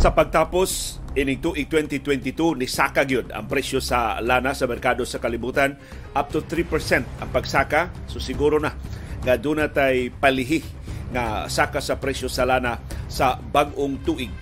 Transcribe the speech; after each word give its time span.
Sa 0.00 0.16
pagtapos 0.16 0.96
ining 1.12 1.44
tuig 1.44 1.68
2022 1.68 2.56
ni 2.56 2.64
saka 2.64 3.04
gyud 3.04 3.28
ang 3.36 3.44
presyo 3.44 3.84
sa 3.84 4.16
lana 4.24 4.56
sa 4.56 4.64
merkado 4.64 5.04
sa 5.04 5.20
kalibutan 5.20 5.76
up 6.16 6.32
to 6.32 6.40
3% 6.40 7.04
ang 7.20 7.28
pagsaka 7.28 7.92
so 8.08 8.16
siguro 8.16 8.56
na 8.56 8.72
nga 9.20 9.36
doon 9.36 9.60
tay 9.68 10.08
palihi 10.08 10.64
nga 11.12 11.44
saka 11.52 11.84
sa 11.84 12.00
presyo 12.00 12.32
sa 12.32 12.48
lana 12.48 12.80
sa 13.12 13.36
bag-ong 13.36 14.00
tuig 14.00 14.32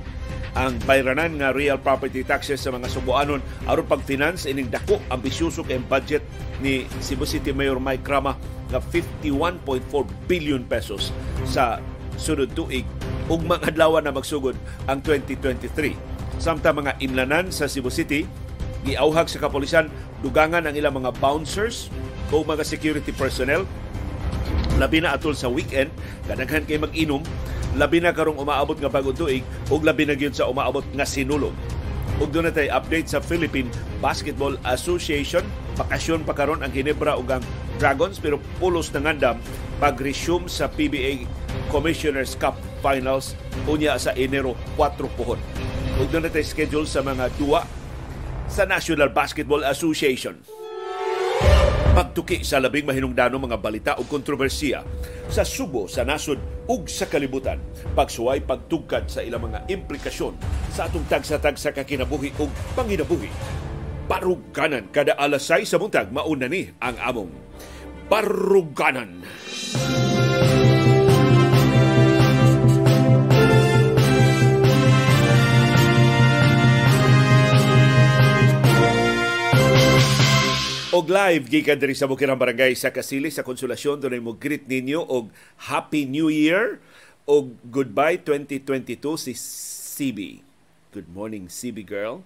ang 0.58 0.74
bayranan 0.90 1.38
nga 1.38 1.54
real 1.54 1.78
property 1.78 2.26
taxes 2.26 2.58
sa 2.58 2.74
mga 2.74 2.90
Subuanon. 2.90 3.38
Aron 3.70 3.86
pag-finance 3.86 4.42
ining 4.50 4.66
dako 4.66 4.98
ambisyoso 5.06 5.62
kay 5.62 5.78
budget 5.78 6.26
ni 6.58 6.82
Cebu 6.98 7.22
City 7.22 7.54
Mayor 7.54 7.78
Mike 7.78 8.02
Crama 8.02 8.34
nga 8.74 8.82
51.4 8.82 9.86
billion 10.26 10.66
pesos 10.66 11.14
sa 11.46 11.78
sunod 12.18 12.50
tuig. 12.58 12.82
Ug 13.30 13.46
mga 13.46 13.70
adlaw 13.70 14.02
na 14.02 14.10
magsugod 14.10 14.58
ang 14.90 14.98
2023. 15.06 15.94
Samtang 16.42 16.82
mga 16.82 16.98
imlanan 16.98 17.54
sa 17.54 17.70
Cebu 17.70 17.94
City, 17.94 18.26
giauhag 18.82 19.30
sa 19.30 19.38
kapolisan 19.38 19.86
dugangan 20.26 20.66
ang 20.66 20.74
ilang 20.74 20.98
mga 20.98 21.14
bouncers 21.22 21.86
o 22.34 22.42
mga 22.42 22.66
security 22.66 23.14
personnel. 23.14 23.62
Labi 24.74 25.06
na 25.06 25.14
atol 25.14 25.38
sa 25.38 25.46
weekend 25.46 25.94
kadaghan 26.26 26.66
kay 26.66 26.82
mag-inom 26.82 27.22
labi 27.78 28.02
na 28.02 28.10
karong 28.10 28.42
umaabot 28.42 28.74
nga 28.74 28.90
bagong 28.90 29.14
tuig 29.14 29.46
ug 29.70 29.86
labi 29.86 30.02
na 30.02 30.18
sa 30.34 30.50
umaabot 30.50 30.82
nga 30.98 31.06
sinulog. 31.06 31.54
Ug 32.18 32.34
doon 32.34 32.50
tay 32.50 32.66
update 32.66 33.06
sa 33.06 33.22
Philippine 33.22 33.70
Basketball 34.02 34.58
Association. 34.66 35.46
Bakasyon 35.78 36.26
pa 36.26 36.34
karon 36.34 36.66
ang 36.66 36.74
Ginebra 36.74 37.14
ug 37.14 37.30
ang 37.30 37.44
Dragons 37.78 38.18
pero 38.18 38.42
pulos 38.58 38.90
na 38.90 39.06
ngandam 39.06 39.38
pag-resume 39.78 40.50
sa 40.50 40.66
PBA 40.66 41.30
Commissioners 41.70 42.34
Cup 42.34 42.58
Finals 42.82 43.38
unya 43.70 43.94
sa 43.94 44.10
Enero 44.18 44.58
4 44.74 44.98
puhon. 45.14 45.38
Ug 46.02 46.10
doon 46.10 46.26
schedule 46.42 46.90
sa 46.90 47.06
mga 47.06 47.30
duwa 47.38 47.62
sa 48.50 48.66
National 48.66 49.14
Basketball 49.14 49.62
Association 49.62 50.57
pagtuki 51.94 52.44
sa 52.44 52.58
labing 52.58 52.88
mahinungdanong 52.88 53.48
mga 53.48 53.58
balita 53.60 53.92
o 54.00 54.04
kontrobersiya 54.04 54.82
sa 55.28 55.44
Subo, 55.44 55.86
sa 55.86 56.04
nasod 56.04 56.40
ug 56.66 56.88
sa 56.88 57.06
kalibutan. 57.06 57.60
Pagsuway 57.92 58.44
pagtugkad 58.44 59.08
sa 59.08 59.20
ilang 59.24 59.48
mga 59.48 59.68
implikasyon 59.68 60.34
sa 60.72 60.88
atong 60.88 61.06
tagsa-tag 61.06 61.56
sa 61.60 61.70
kakinabuhi 61.70 62.34
ug 62.40 62.50
panginabuhi. 62.74 63.30
Baruganan 64.08 64.88
kada 64.88 65.14
alas 65.20 65.44
6 65.46 65.68
sa 65.68 65.76
buntag 65.76 66.08
mauna 66.08 66.48
ni 66.48 66.72
ang 66.80 66.96
among 67.00 67.32
Baruganan. 68.08 69.20
Baruganan. 69.20 70.07
Og 80.88 81.12
live 81.12 81.52
gikan 81.52 81.76
diri 81.76 81.92
sa 81.92 82.08
Bukirang 82.08 82.40
Barangay 82.40 82.72
sa 82.72 82.88
Kasili 82.88 83.28
sa 83.28 83.44
Konsolasyon 83.44 84.00
dunay 84.00 84.24
mo 84.24 84.32
greet 84.32 84.64
ninyo 84.64 85.04
og 85.04 85.28
Happy 85.68 86.08
New 86.08 86.32
Year 86.32 86.80
og 87.28 87.52
goodbye 87.68 88.16
2022 88.16 88.96
si 89.20 89.36
CB. 89.36 90.40
Good 90.96 91.12
morning 91.12 91.52
CB 91.52 91.84
girl. 91.84 92.24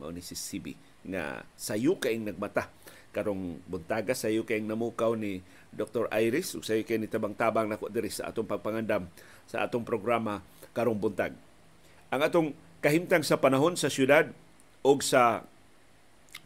Mao 0.00 0.08
ni 0.08 0.24
si 0.24 0.32
CB 0.32 0.72
nga 1.04 1.44
sayo 1.52 2.00
kaing 2.00 2.24
nagmata 2.24 2.72
karong 3.12 3.60
buntaga 3.68 4.16
sayo 4.16 4.48
kaing 4.48 4.64
namukaw 4.64 5.12
ni 5.12 5.44
Dr. 5.68 6.08
Iris 6.16 6.56
ug 6.56 6.64
sayo 6.64 6.80
kay 6.80 6.96
ni 6.96 7.12
tabang-tabang 7.12 7.68
nako 7.68 7.92
diri 7.92 8.08
sa 8.08 8.32
atong 8.32 8.48
pagpangandam 8.48 9.04
sa 9.44 9.68
atong 9.68 9.84
programa 9.84 10.40
karong 10.72 10.96
buntag. 10.96 11.36
Ang 12.08 12.20
atong 12.24 12.48
kahimtang 12.80 13.20
sa 13.20 13.36
panahon 13.36 13.76
sa 13.76 13.92
syudad 13.92 14.32
og 14.80 15.04
sa 15.04 15.44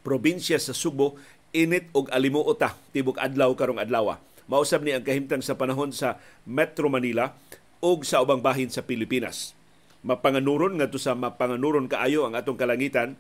probinsya 0.00 0.61
sa 0.61 0.77
Subo 0.77 1.16
init 1.50 1.91
og 1.93 2.11
alimuota 2.15 2.78
tibok 2.94 3.19
adlaw 3.19 3.53
karong 3.59 3.83
adlaw. 3.83 4.19
Mausab 4.50 4.83
ni 4.83 4.91
ang 4.91 5.06
kahimtang 5.06 5.43
sa 5.43 5.55
panahon 5.55 5.94
sa 5.94 6.19
Metro 6.43 6.91
Manila 6.91 7.34
ug 7.78 8.03
sa 8.03 8.19
ubang 8.22 8.43
bahin 8.43 8.69
sa 8.69 8.83
Pilipinas. 8.83 9.55
Mapanganuron 10.03 10.81
ngadto 10.81 10.97
sa 10.97 11.15
mapanganuron 11.15 11.87
kaayo 11.87 12.27
ang 12.27 12.34
atong 12.34 12.56
kalangitan 12.56 13.15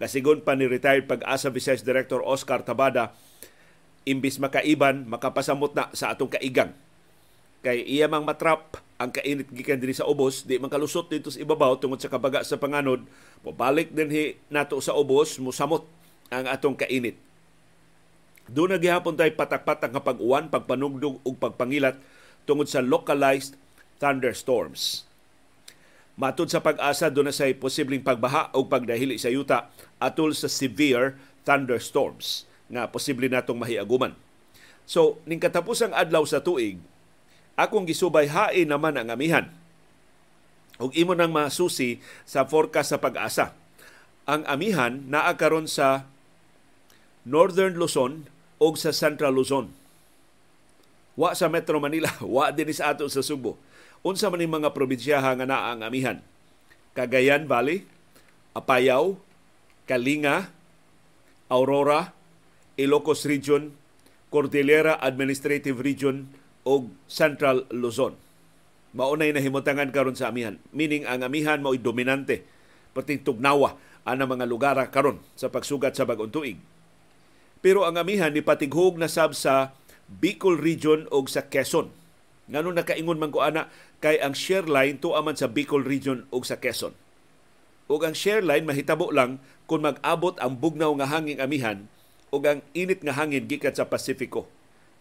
nga 0.00 0.08
sigon 0.08 0.40
pa 0.40 0.56
ni 0.56 0.64
retired 0.66 1.06
pag-asa 1.06 1.52
Vice 1.52 1.84
Director 1.84 2.24
Oscar 2.24 2.64
Tabada 2.64 3.12
imbis 4.08 4.40
makaiban 4.42 5.06
makapasamot 5.06 5.76
na 5.76 5.92
sa 5.94 6.10
atong 6.10 6.32
kaigang 6.32 6.74
kay 7.62 7.86
iya 7.86 8.10
mang 8.10 8.26
matrap 8.26 8.82
ang 8.98 9.14
kainit 9.14 9.46
gikan 9.54 9.78
diri 9.78 9.94
sa 9.94 10.06
ubos 10.10 10.42
di 10.42 10.58
man 10.58 10.66
kalusot 10.66 11.06
dito 11.06 11.30
sa 11.30 11.38
ibabaw 11.38 11.78
tungod 11.78 12.02
sa 12.02 12.10
kabaga 12.10 12.42
sa 12.42 12.58
panganod 12.58 13.06
pobalik 13.46 13.94
dinhi 13.94 14.34
nato 14.50 14.82
sa 14.82 14.98
ubos 14.98 15.38
musamot 15.38 15.86
ang 16.32 16.48
atong 16.48 16.80
kainit. 16.80 17.20
Doon 18.48 18.74
na 18.74 18.78
gihapon 18.80 19.14
tayo 19.14 19.30
patak-patak 19.36 19.92
nga 19.92 20.02
pag-uwan, 20.02 20.48
pagpanugdog 20.48 21.20
ug 21.22 21.34
pagpangilat 21.38 22.00
tungod 22.48 22.66
sa 22.66 22.82
localized 22.82 23.54
thunderstorms. 24.02 25.06
Matod 26.18 26.50
sa 26.50 26.60
pag-asa, 26.60 27.08
doon 27.08 27.30
na 27.30 27.34
say 27.36 27.56
posibleng 27.56 28.04
pagbaha 28.04 28.52
o 28.52 28.66
pagdahili 28.66 29.16
sa 29.16 29.32
yuta 29.32 29.72
atol 29.96 30.36
sa 30.36 30.50
severe 30.50 31.16
thunderstorms 31.46 32.44
nga 32.68 32.88
posible 32.88 33.28
natong 33.28 33.60
mahiaguman. 33.60 34.12
So, 34.84 35.22
ning 35.24 35.40
katapusang 35.40 35.94
adlaw 35.94 36.26
sa 36.26 36.42
tuig, 36.42 36.76
akong 37.56 37.86
gisubay 37.88 38.28
hain 38.28 38.68
naman 38.68 38.98
ang 38.98 39.08
amihan. 39.08 39.48
Ug 40.82 40.90
imo 40.98 41.14
nang 41.14 41.30
masusi 41.30 42.02
sa 42.26 42.42
forecast 42.44 42.92
sa 42.92 42.98
pag-asa. 42.98 43.54
Ang 44.26 44.42
amihan 44.50 44.98
naa 45.06 45.32
karon 45.38 45.70
sa 45.70 46.10
Northern 47.22 47.78
Luzon 47.78 48.26
o 48.58 48.74
sa 48.74 48.90
Central 48.90 49.34
Luzon. 49.38 49.70
Wa 51.14 51.34
sa 51.38 51.46
Metro 51.46 51.78
Manila, 51.78 52.10
wa 52.24 52.50
din 52.50 52.70
sa 52.74 52.94
ato 52.94 53.06
sa 53.06 53.22
Subo. 53.22 53.58
Unsa 54.02 54.26
man 54.34 54.42
mga 54.42 54.74
probinsyaha 54.74 55.38
nga 55.38 55.46
naa 55.46 55.74
ang 55.74 55.86
amihan? 55.86 56.18
Cagayan 56.98 57.46
Valley, 57.46 57.86
Apayao, 58.50 59.14
Kalinga, 59.86 60.50
Aurora, 61.46 62.10
Ilocos 62.74 63.22
Region, 63.22 63.70
Cordillera 64.32 64.98
Administrative 64.98 65.78
Region 65.78 66.26
o 66.66 66.90
Central 67.06 67.70
Luzon. 67.70 68.18
Maunay 68.92 69.30
na 69.30 69.40
himutangan 69.40 69.94
karon 69.94 70.18
sa 70.18 70.34
amihan. 70.34 70.58
Meaning 70.74 71.06
ang 71.06 71.22
amihan 71.22 71.62
mao'y 71.62 71.78
dominante 71.78 72.44
perting 72.92 73.24
tugnawa 73.24 73.78
ang 74.04 74.20
mga 74.20 74.44
lugar 74.44 74.76
karon 74.90 75.22
sa 75.38 75.48
pagsugat 75.48 75.94
sa 75.96 76.04
bagong 76.04 76.28
tuig 76.28 76.58
pero 77.62 77.86
ang 77.86 77.94
amihan 77.96 78.34
ni 78.34 78.42
patighog 78.42 78.98
na 78.98 79.06
sab 79.06 79.32
sa 79.38 79.72
Bicol 80.10 80.58
Region 80.58 81.08
o 81.08 81.24
sa 81.30 81.46
Quezon. 81.46 81.88
Ngano 82.50 82.74
nakaingon 82.74 83.22
man 83.22 83.30
ko 83.30 83.40
ana 83.40 83.70
kay 84.02 84.18
ang 84.18 84.34
share 84.34 84.66
line 84.66 84.98
to 84.98 85.14
aman 85.14 85.38
sa 85.38 85.48
Bicol 85.48 85.86
Region 85.86 86.26
o 86.34 86.42
sa 86.42 86.58
Quezon. 86.58 86.92
ug 87.92 88.00
ang 88.08 88.16
share 88.16 88.40
line 88.40 88.64
mahitabo 88.64 89.12
lang 89.12 89.36
kung 89.68 89.84
mag-abot 89.84 90.32
ang 90.40 90.56
bugnaw 90.56 90.96
nga 90.96 91.12
hangin 91.12 91.44
amihan 91.44 91.84
ug 92.32 92.40
ang 92.48 92.64
init 92.72 93.04
nga 93.04 93.12
hangin 93.12 93.44
gikan 93.44 93.76
sa 93.76 93.84
Pasifiko. 93.84 94.48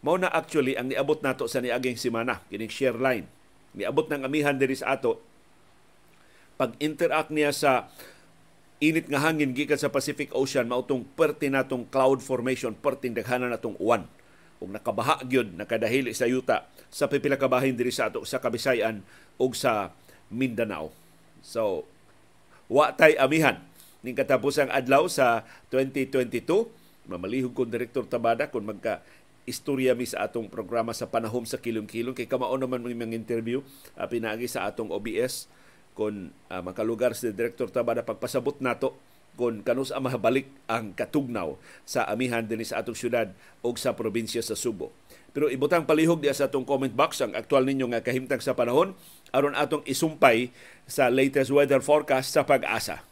Mao 0.03 0.19
na 0.19 0.27
actually 0.27 0.75
ang 0.75 0.91
niabot 0.91 1.21
nato 1.23 1.47
sa 1.47 1.63
niaging 1.63 1.95
semana 1.95 2.43
kining 2.51 2.71
share 2.71 2.97
line. 2.97 3.29
Niabot 3.71 4.11
ng 4.11 4.27
amihan 4.27 4.57
diri 4.57 4.75
sa 4.75 4.95
ato 4.97 5.23
pag-interact 6.61 7.33
niya 7.33 7.49
sa 7.49 7.89
init 8.81 9.05
nga 9.05 9.21
hangin 9.21 9.53
gikan 9.53 9.77
sa 9.77 9.93
Pacific 9.93 10.33
Ocean 10.33 10.65
mao 10.65 10.81
tong 10.81 11.05
perti 11.05 11.53
natong 11.53 11.85
cloud 11.85 12.17
formation 12.19 12.73
perting 12.73 13.13
daghanan 13.13 13.53
natong 13.53 13.77
uwan. 13.77 14.09
Ug 14.57 14.73
nakabaha 14.73 15.21
gyud 15.21 15.53
nakadahili 15.53 16.17
sa 16.17 16.25
yuta 16.25 16.65
sa 16.89 17.05
pipila 17.05 17.37
ka 17.37 17.45
bahin 17.45 17.77
diri 17.77 17.93
sa 17.93 18.09
ato 18.09 18.25
sa 18.25 18.41
Kabisayan 18.41 19.05
ug 19.37 19.53
sa 19.53 19.93
Mindanao. 20.33 20.89
So 21.45 21.85
wa 22.65 22.89
tay 22.89 23.13
amihan. 23.21 23.61
Ning 24.01 24.17
katapusang 24.17 24.73
adlaw 24.73 25.05
sa 25.05 25.45
2022 25.69 26.41
mamalihog 27.05 27.53
kon 27.53 27.69
direktor 27.69 28.09
Tabada 28.09 28.49
kung 28.49 28.65
magka 28.65 29.05
istorya 29.45 29.93
mi 29.93 30.09
sa 30.09 30.25
atong 30.25 30.49
programa 30.49 30.89
sa 30.93 31.05
panahom 31.05 31.45
sa 31.45 31.61
kilong-kilong. 31.61 32.17
Kay 32.17 32.25
kamao 32.25 32.53
naman 32.57 32.81
mga 32.81 33.13
interview 33.13 33.61
uh, 33.93 34.05
pinaagi 34.09 34.49
sa 34.49 34.65
atong 34.65 34.89
OBS 34.89 35.45
kon 35.93 36.31
uh, 36.49 36.61
makalugar 36.63 37.13
si 37.13 37.31
Director 37.35 37.67
Tabada 37.69 38.03
pagpasabot 38.05 38.59
nato 38.63 38.95
kung 39.35 39.63
kanus 39.63 39.95
ang 39.95 40.05
mahabalik 40.05 40.51
ang 40.67 40.91
katugnaw 40.91 41.55
sa 41.87 42.03
amihan 42.07 42.43
din 42.43 42.63
sa 42.67 42.83
atong 42.83 42.97
syudad 42.97 43.31
o 43.63 43.71
sa 43.79 43.95
probinsya 43.95 44.43
sa 44.43 44.59
Subo. 44.59 44.91
Pero 45.31 45.47
ibutang 45.47 45.87
palihog 45.87 46.19
diya 46.19 46.35
sa 46.35 46.51
atong 46.51 46.67
comment 46.67 46.91
box 46.91 47.23
ang 47.23 47.31
aktual 47.31 47.63
ninyo 47.63 47.87
nga 47.95 48.03
kahimtang 48.03 48.43
sa 48.43 48.51
panahon 48.51 48.91
aron 49.31 49.55
atong 49.55 49.87
isumpay 49.87 50.51
sa 50.83 51.07
latest 51.07 51.55
weather 51.55 51.79
forecast 51.79 52.35
sa 52.35 52.43
pag-asa. 52.43 53.07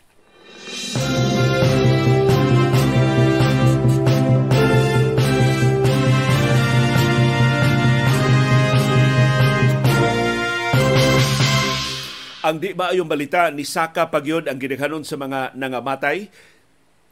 Ang 12.50 12.58
di 12.58 12.74
ba 12.74 12.90
yung 12.98 13.06
balita 13.06 13.54
ni 13.54 13.62
Saka 13.62 14.10
pagyod 14.10 14.50
ang 14.50 14.58
gidaghanon 14.58 15.06
sa 15.06 15.14
mga 15.22 15.54
nangamatay 15.54 16.34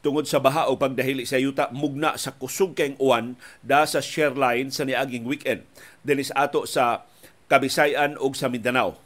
tungod 0.01 0.25
sa 0.25 0.41
baha 0.41 0.65
o 0.65 0.81
pagdahili 0.81 1.29
sa 1.29 1.37
yuta 1.37 1.69
mugna 1.69 2.17
sa 2.17 2.33
kusog 2.33 2.73
kayong 2.73 2.97
uwan 2.97 3.37
da 3.61 3.85
sa 3.85 4.01
share 4.01 4.33
line 4.33 4.73
sa 4.73 4.81
niaging 4.81 5.29
weekend 5.29 5.61
dinis 6.01 6.33
ato 6.33 6.65
sa 6.65 7.05
Kabisayan 7.53 8.17
ug 8.17 8.33
sa 8.33 8.49
Mindanao. 8.49 8.97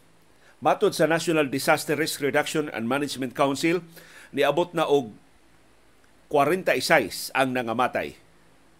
Matod 0.63 0.95
sa 0.95 1.04
National 1.04 1.51
Disaster 1.51 2.00
Risk 2.00 2.24
Reduction 2.24 2.72
and 2.72 2.88
Management 2.88 3.36
Council, 3.36 3.83
niabot 4.31 4.72
na 4.72 4.88
og 4.88 5.12
46 6.31 7.36
ang 7.36 7.51
nangamatay 7.51 8.16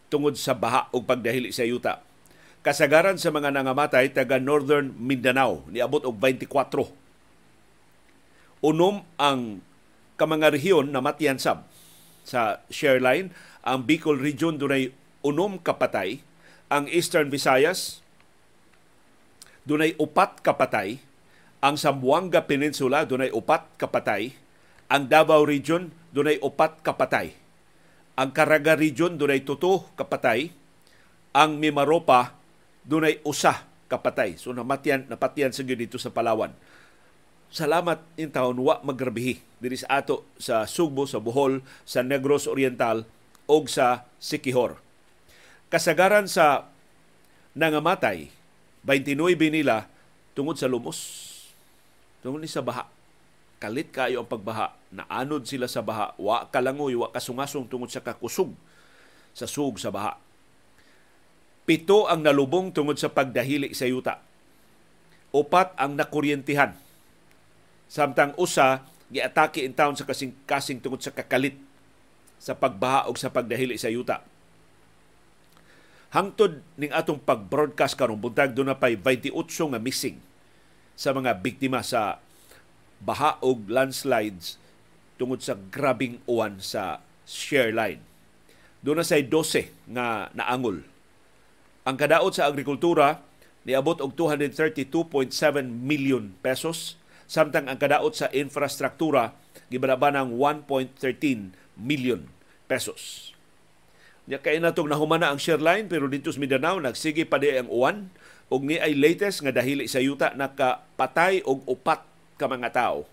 tungod 0.08 0.40
sa 0.40 0.56
baha 0.56 0.88
o 0.96 1.04
pagdahili 1.04 1.52
sa 1.52 1.68
yuta. 1.68 2.00
Kasagaran 2.64 3.20
sa 3.20 3.28
mga 3.28 3.52
nangamatay 3.52 4.08
taga 4.16 4.40
Northern 4.40 4.96
Mindanao 4.96 5.68
niabot 5.68 6.08
og 6.08 6.16
24 6.16 7.01
unom 8.62 9.04
ang 9.18 9.66
kamanga 10.16 10.54
rehiyon 10.54 10.94
na 10.94 11.02
matyansab 11.02 11.66
sa 12.22 12.62
share 12.70 13.02
line. 13.02 13.34
Ang 13.66 13.86
Bicol 13.86 14.18
Region 14.18 14.58
dunay 14.58 14.94
unom 15.22 15.62
kapatay, 15.62 16.22
ang 16.70 16.90
Eastern 16.90 17.30
Visayas 17.30 18.02
dunay 19.62 19.94
upat 20.02 20.42
kapatay, 20.42 20.98
ang 21.62 21.78
Zamboanga 21.78 22.50
Peninsula 22.50 23.06
dunay 23.06 23.30
upat 23.30 23.78
kapatay, 23.78 24.34
ang 24.90 25.06
Davao 25.06 25.46
Region 25.46 25.94
dunay 26.10 26.42
upat 26.42 26.82
kapatay, 26.82 27.38
ang 28.18 28.34
Caraga 28.34 28.74
Region 28.74 29.22
dunay 29.22 29.46
tuto 29.46 29.94
kapatay, 29.94 30.50
ang 31.38 31.62
Mimaropa 31.62 32.34
dunay 32.82 33.22
usa 33.22 33.70
kapatay. 33.86 34.42
So 34.42 34.50
namatyan 34.50 35.06
napatyan 35.06 35.54
sa 35.54 35.62
dito 35.62 36.02
sa 36.02 36.10
Palawan 36.10 36.58
salamat 37.52 38.00
in 38.16 38.32
taon 38.32 38.56
wa 38.64 38.80
magrabihi 38.80 39.44
diri 39.60 39.78
sa 39.78 40.02
ato 40.02 40.26
sa 40.40 40.64
Sugbo, 40.66 41.04
sa 41.06 41.20
Bohol, 41.20 41.62
sa 41.84 42.02
Negros 42.02 42.48
Oriental 42.48 43.06
o 43.46 43.62
sa 43.68 44.08
Sikihor. 44.18 44.80
Kasagaran 45.68 46.32
sa 46.32 46.72
nangamatay, 47.54 48.32
29 48.88 49.38
nila 49.52 49.92
tungod 50.34 50.56
sa 50.56 50.72
lumos. 50.72 51.30
Tungod 52.24 52.40
ni 52.40 52.50
sa 52.50 52.64
baha. 52.64 52.88
Kalit 53.62 53.94
kayo 53.94 54.26
ang 54.26 54.30
pagbaha. 54.30 54.74
Naanod 54.90 55.46
sila 55.46 55.70
sa 55.70 55.86
baha. 55.86 56.18
Wa 56.18 56.50
kalangoy, 56.50 56.98
wa 56.98 57.14
kasungasong 57.14 57.70
tungod 57.70 57.94
sa 57.94 58.02
kakusog 58.02 58.56
sa 59.32 59.46
sug 59.48 59.78
sa 59.78 59.94
baha. 59.94 60.18
Pito 61.64 62.10
ang 62.10 62.26
nalubong 62.26 62.74
tungod 62.74 62.98
sa 62.98 63.14
pagdahili 63.14 63.72
sa 63.78 63.86
yuta. 63.88 64.20
Upat 65.32 65.78
ang 65.80 65.96
nakuryentihan 65.96 66.76
Samtang 67.92 68.32
usa 68.40 68.88
giatake 69.12 69.68
in 69.68 69.76
town 69.76 70.00
sa 70.00 70.08
kasing 70.08 70.32
kasing 70.48 70.80
tungod 70.80 71.04
sa 71.04 71.12
kakalit 71.12 71.60
sa 72.40 72.56
pagbaha 72.56 73.12
o 73.12 73.14
sa 73.20 73.28
pagdahili 73.28 73.76
sa 73.76 73.92
yuta. 73.92 74.24
Hangtod 76.16 76.64
ning 76.80 76.96
atong 76.96 77.20
pag-broadcast 77.20 78.00
karon 78.00 78.16
buntag 78.16 78.56
do 78.56 78.64
na 78.64 78.80
pay 78.80 78.96
28 78.96 79.36
nga 79.76 79.80
missing 79.84 80.24
sa 80.96 81.12
mga 81.12 81.36
biktima 81.44 81.84
sa 81.84 82.24
baha 83.04 83.36
o 83.44 83.60
landslides 83.68 84.56
tungod 85.20 85.44
sa 85.44 85.60
grabing 85.60 86.24
uwan 86.32 86.64
sa 86.64 87.04
share 87.28 87.76
line. 87.76 88.00
Doon 88.80 89.04
na 89.04 89.06
say 89.08 89.28
12 89.28 89.68
nga 89.92 90.32
naangol. 90.32 90.80
Ang 91.84 91.96
kadaot 92.00 92.32
sa 92.32 92.48
agrikultura 92.48 93.20
niabot 93.68 94.00
og 94.00 94.16
232.7 94.16 94.88
million 95.68 96.32
pesos 96.40 97.01
samtang 97.32 97.72
ang 97.72 97.80
kadaot 97.80 98.12
sa 98.12 98.28
infrastruktura 98.36 99.32
gibaraba 99.72 100.12
ng 100.12 100.36
1.13 100.36 101.56
million 101.80 102.28
pesos. 102.68 103.32
Nya 104.28 104.44
kay 104.44 104.60
natong 104.60 104.92
nahumana 104.92 105.32
ang 105.32 105.40
share 105.40 105.64
line 105.64 105.88
pero 105.88 106.12
dito 106.12 106.28
sa 106.28 106.44
Mindanao 106.44 106.84
nagsige 106.84 107.24
pa 107.24 107.40
di 107.40 107.56
ang 107.56 107.72
uwan 107.72 108.12
ug 108.52 108.68
ni 108.68 108.76
ay 108.76 109.00
latest 109.00 109.48
nga 109.48 109.56
dahili 109.56 109.88
sa 109.88 110.04
yuta 110.04 110.36
nakapatay 110.36 111.40
og 111.48 111.64
upat 111.72 112.04
ka 112.36 112.52
mga 112.52 112.76
tao. 112.76 113.08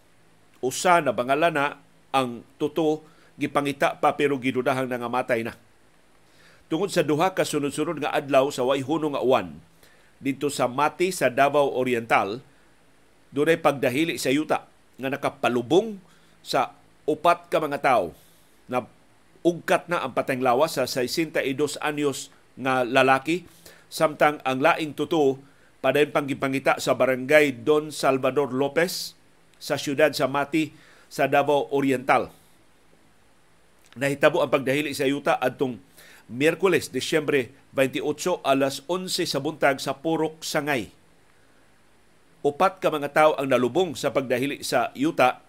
Usa 0.58 0.98
na 0.98 1.14
bangalana 1.14 1.78
ang 2.10 2.42
tuto 2.58 3.06
gipangita 3.38 4.02
pa 4.02 4.18
pero 4.18 4.34
gidudahang 4.34 4.90
nangamatay 4.90 5.46
na. 5.46 5.54
Tungod 6.66 6.90
sa 6.90 7.06
duha 7.06 7.38
ka 7.38 7.46
sunod-sunod 7.46 8.02
nga 8.02 8.10
adlaw 8.10 8.50
sa 8.50 8.66
way 8.66 8.82
huno 8.82 9.14
nga 9.14 9.22
uwan 9.22 9.54
dito 10.18 10.50
sa 10.50 10.66
Mati 10.66 11.14
sa 11.14 11.30
Davao 11.30 11.78
Oriental 11.78 12.42
dunay 13.32 13.60
pagdahili 13.60 14.16
sa 14.16 14.32
yuta 14.32 14.64
nga 14.98 15.08
nakapalubong 15.12 16.00
sa 16.40 16.74
upat 17.04 17.48
ka 17.52 17.60
mga 17.60 17.80
tawo 17.80 18.16
na 18.68 18.84
ugkat 19.46 19.86
na 19.88 20.04
ang 20.04 20.12
pateng 20.12 20.42
lawas 20.42 20.76
sa 20.76 20.84
62 20.84 21.78
anyos 21.80 22.32
nga 22.58 22.82
lalaki 22.82 23.46
samtang 23.88 24.42
ang 24.44 24.60
laing 24.60 24.92
tuto 24.92 25.40
padayon 25.78 26.10
panggipangita 26.10 26.82
sa 26.82 26.98
barangay 26.98 27.64
Don 27.64 27.94
Salvador 27.94 28.50
Lopez 28.50 29.14
sa 29.62 29.78
siyudad 29.78 30.10
sa 30.12 30.26
Mati 30.26 30.74
sa 31.08 31.30
Davao 31.30 31.70
Oriental. 31.72 32.34
Nahitabo 33.96 34.44
ang 34.44 34.52
pagdahili 34.52 34.92
sa 34.92 35.08
yuta 35.08 35.38
adtong 35.40 35.80
Miyerkules, 36.28 36.92
Disyembre 36.92 37.56
28 37.72 38.44
alas 38.44 38.84
11 38.84 39.24
sa 39.24 39.40
buntag 39.40 39.80
sa 39.80 39.96
Purok 39.96 40.44
Sangay 40.44 40.97
upat 42.42 42.78
ka 42.78 42.88
mga 42.92 43.10
tao 43.10 43.30
ang 43.34 43.50
nalubong 43.50 43.98
sa 43.98 44.14
pagdahili 44.14 44.62
sa 44.62 44.94
yuta. 44.94 45.42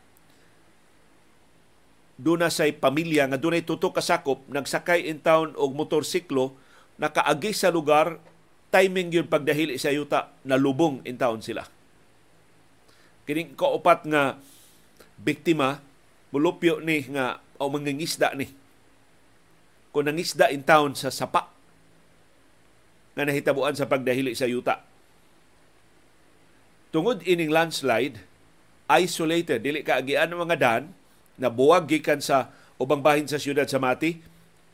Duna 2.20 2.52
say 2.52 2.76
pamilya 2.76 3.30
nga 3.32 3.40
dunay 3.40 3.64
tutok 3.64 4.02
kasakop 4.02 4.44
nagsakay 4.52 5.08
in 5.08 5.24
town 5.24 5.56
og 5.56 5.72
motorsiklo 5.72 6.58
nakaagi 7.00 7.56
sa 7.56 7.72
lugar 7.72 8.20
timing 8.74 9.14
yun 9.14 9.28
pagdahili 9.30 9.80
sa 9.80 9.94
yuta 9.94 10.34
nalubong 10.44 11.00
in 11.08 11.16
town 11.16 11.40
sila. 11.40 11.64
Kining 13.24 13.56
kaupat 13.56 14.04
nga 14.10 14.36
biktima 15.22 15.80
mulupyo 16.34 16.82
ni 16.84 17.06
nga 17.14 17.40
o 17.62 17.70
mangingisda 17.70 18.34
ni. 18.36 18.50
Kung 19.90 20.06
nangisda 20.06 20.52
in 20.52 20.66
town 20.66 20.94
sa 20.98 21.14
sapa 21.14 21.50
nga 23.16 23.24
nahitabuan 23.24 23.78
sa 23.78 23.88
pagdahili 23.88 24.36
sa 24.36 24.50
yuta 24.50 24.89
Tungod 26.90 27.22
ining 27.22 27.54
landslide, 27.54 28.18
isolated, 28.90 29.62
dili 29.62 29.86
ka 29.86 30.02
agian 30.02 30.34
mga 30.34 30.58
dan, 30.58 30.84
na 31.38 31.54
buwag 31.54 31.86
gikan 31.86 32.20
sa 32.20 32.50
ubang 32.82 33.06
bahin 33.06 33.30
sa 33.30 33.38
siyudad 33.38 33.70
sa 33.70 33.78
Mati, 33.78 34.18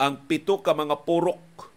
ang 0.00 0.24
pito 0.24 0.64
ka 0.64 0.72
mga 0.72 1.04
purok, 1.04 1.68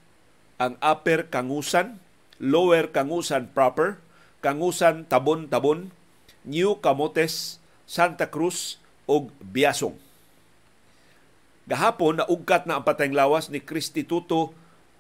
ang 0.60 0.80
upper 0.80 1.28
Kangusan, 1.28 2.00
lower 2.40 2.88
Kangusan 2.92 3.52
proper, 3.52 4.00
Kangusan 4.40 5.04
Tabon-Tabon, 5.12 5.92
New 6.48 6.80
Camotes, 6.80 7.60
Santa 7.84 8.32
Cruz, 8.32 8.80
og 9.10 9.34
biyasong. 9.42 9.98
Gahapon 11.66 12.22
naugkat 12.22 12.70
na 12.70 12.78
ang 12.78 12.86
patayng 12.86 13.14
lawas 13.14 13.50
ni 13.50 13.58
Kristituto 13.62 14.54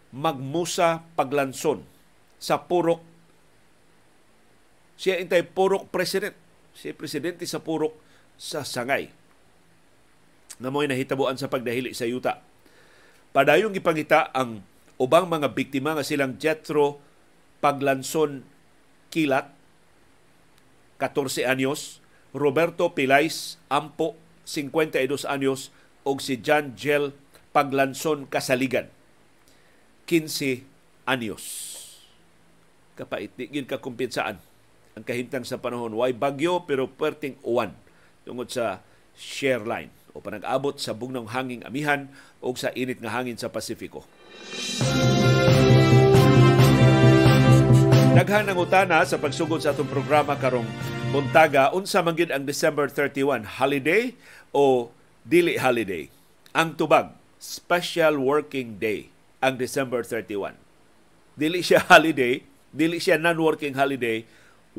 Magmusa 0.09 1.05
Paglanson 1.13 1.85
sa 2.41 2.65
Purok. 2.65 3.08
Siya 4.99 5.15
intay 5.23 5.47
Purok 5.47 5.87
President. 5.87 6.35
Siya 6.75 6.91
presidente 6.91 7.47
sa 7.47 7.63
Purok 7.63 7.95
sa 8.35 8.67
Sangay. 8.67 9.07
Na 10.59 10.67
mo'y 10.67 10.91
nahitabuan 10.91 11.39
sa 11.39 11.47
pagdahili 11.47 11.95
sa 11.95 12.03
yuta. 12.03 12.43
Padayong 13.31 13.71
ipangita 13.79 14.27
ang 14.35 14.59
ubang 14.99 15.31
mga 15.31 15.55
biktima 15.55 15.95
nga 15.95 16.03
silang 16.03 16.35
Jetro 16.35 16.99
Paglanson 17.63 18.43
Kilat, 19.07 19.55
14 20.99 21.47
anyos, 21.47 22.03
Roberto 22.35 22.91
Pilais 22.91 23.55
Ampo, 23.71 24.19
52 24.43 25.23
anyos, 25.23 25.71
o 26.03 26.19
si 26.19 26.43
John 26.43 26.75
Gel 26.75 27.15
Paglanson 27.55 28.27
Kasaligan, 28.27 28.91
15 30.11 30.67
anyos. 31.07 31.43
Kapait, 32.99 33.31
di 33.39 33.47
gin 33.47 33.63
kakumpinsaan 33.63 34.48
ang 34.99 35.07
kahintang 35.07 35.47
sa 35.47 35.55
panahon. 35.55 35.95
Why 35.95 36.11
bagyo 36.11 36.67
pero 36.67 36.91
perting 36.91 37.39
uwan 37.39 37.71
tungod 38.27 38.51
sa 38.51 38.83
share 39.15 39.63
line 39.63 39.87
o 40.11 40.19
panag-abot 40.19 40.75
sa 40.75 40.91
bugnong 40.91 41.31
hanging 41.31 41.63
amihan 41.63 42.11
o 42.43 42.51
sa 42.59 42.75
init 42.75 42.99
nga 42.99 43.15
hangin 43.15 43.39
sa 43.39 43.47
Pasifiko. 43.47 44.03
Daghan 48.19 48.51
ng 48.51 48.59
utana 48.59 48.99
sa 49.07 49.15
pagsugod 49.15 49.63
sa 49.63 49.71
atong 49.71 49.87
programa 49.87 50.35
karong 50.35 50.67
buntaga 51.15 51.71
unsa 51.71 52.03
man 52.03 52.19
ang 52.19 52.43
December 52.43 52.91
31 52.91 53.63
holiday 53.63 54.11
o 54.51 54.91
dili 55.23 55.55
holiday. 55.55 56.11
Ang 56.51 56.75
tubag 56.75 57.15
special 57.39 58.19
working 58.19 58.75
day 58.75 59.07
ang 59.39 59.55
December 59.55 60.03
31. 60.03 60.55
Dili 61.39 61.63
siya 61.63 61.79
holiday, 61.91 62.43
dili 62.75 62.99
siya 62.99 63.15
non-working 63.15 63.73
holiday, 63.73 64.27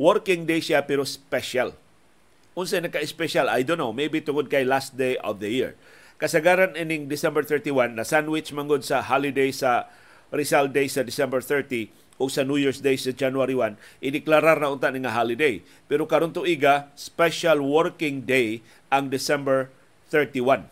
working 0.00 0.48
day 0.48 0.64
siya 0.64 0.88
pero 0.88 1.04
special. 1.04 1.76
Unsa 2.56 2.80
naka-special? 2.80 3.52
I 3.52 3.60
don't 3.60 3.76
know, 3.76 3.92
maybe 3.92 4.24
tungod 4.24 4.48
kay 4.48 4.64
last 4.64 4.96
day 4.96 5.20
of 5.20 5.44
the 5.44 5.52
year. 5.52 5.76
Kasagaran 6.16 6.72
ining 6.72 7.04
December 7.04 7.44
31 7.44 8.00
na 8.00 8.04
sandwich 8.08 8.48
mangod 8.56 8.80
sa 8.80 9.04
holiday 9.04 9.52
sa 9.52 9.92
Rizal 10.32 10.72
Day 10.72 10.88
sa 10.88 11.04
December 11.04 11.44
30 11.44 11.92
o 12.20 12.28
sa 12.28 12.44
New 12.44 12.60
Year's 12.60 12.80
Day 12.84 12.96
sa 13.00 13.12
January 13.16 13.56
1, 13.56 13.80
ideklarar 14.04 14.60
na 14.60 14.68
unta 14.68 14.92
nga 14.92 15.16
holiday. 15.16 15.64
Pero 15.88 16.04
karon 16.04 16.36
tuiga, 16.36 16.92
special 16.92 17.64
working 17.64 18.28
day 18.28 18.60
ang 18.92 19.08
December 19.08 19.72
31. 20.12 20.68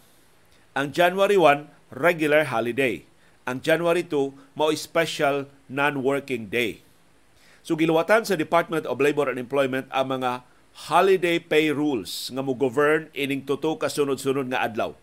Ang 0.76 0.86
January 0.92 1.40
1, 1.40 1.96
regular 1.96 2.52
holiday. 2.52 3.08
Ang 3.48 3.64
January 3.64 4.04
2, 4.04 4.36
mao 4.52 4.68
special 4.76 5.48
non-working 5.72 6.52
day. 6.52 6.84
So 7.68 7.76
giluwatan 7.76 8.24
sa 8.24 8.32
Department 8.32 8.88
of 8.88 8.96
Labor 8.96 9.28
and 9.28 9.36
Employment 9.36 9.92
ang 9.92 10.16
mga 10.16 10.40
holiday 10.88 11.36
pay 11.36 11.68
rules 11.68 12.32
nga 12.32 12.40
mo 12.40 12.56
govern 12.56 13.12
ining 13.12 13.44
tuto 13.44 13.76
ka 13.76 13.92
sunod-sunod 13.92 14.48
nga 14.48 14.64
adlaw. 14.64 14.96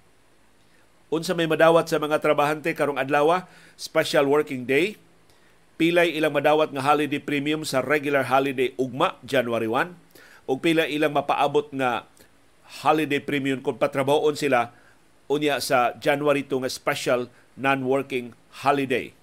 Unsa 1.13 1.37
may 1.37 1.45
madawat 1.45 1.85
sa 1.85 2.01
mga 2.01 2.17
trabahante 2.17 2.73
karong 2.73 2.97
adlaw, 2.97 3.45
special 3.77 4.25
working 4.25 4.65
day, 4.65 4.97
pilay 5.77 6.17
ilang 6.17 6.33
madawat 6.33 6.73
nga 6.73 6.81
holiday 6.81 7.21
premium 7.21 7.61
sa 7.61 7.85
regular 7.85 8.25
holiday 8.25 8.73
ugma 8.81 9.13
January 9.21 9.69
1 9.69 10.49
ug 10.49 10.57
pila 10.57 10.89
ilang 10.89 11.13
mapaabot 11.13 11.69
nga 11.69 12.09
holiday 12.81 13.21
premium 13.21 13.61
kung 13.61 13.77
patrabahoon 13.77 14.33
sila 14.33 14.73
unya 15.29 15.61
sa 15.61 15.93
January 16.01 16.41
2 16.41 16.65
nga 16.65 16.73
special 16.73 17.29
non-working 17.53 18.33
holiday. 18.65 19.13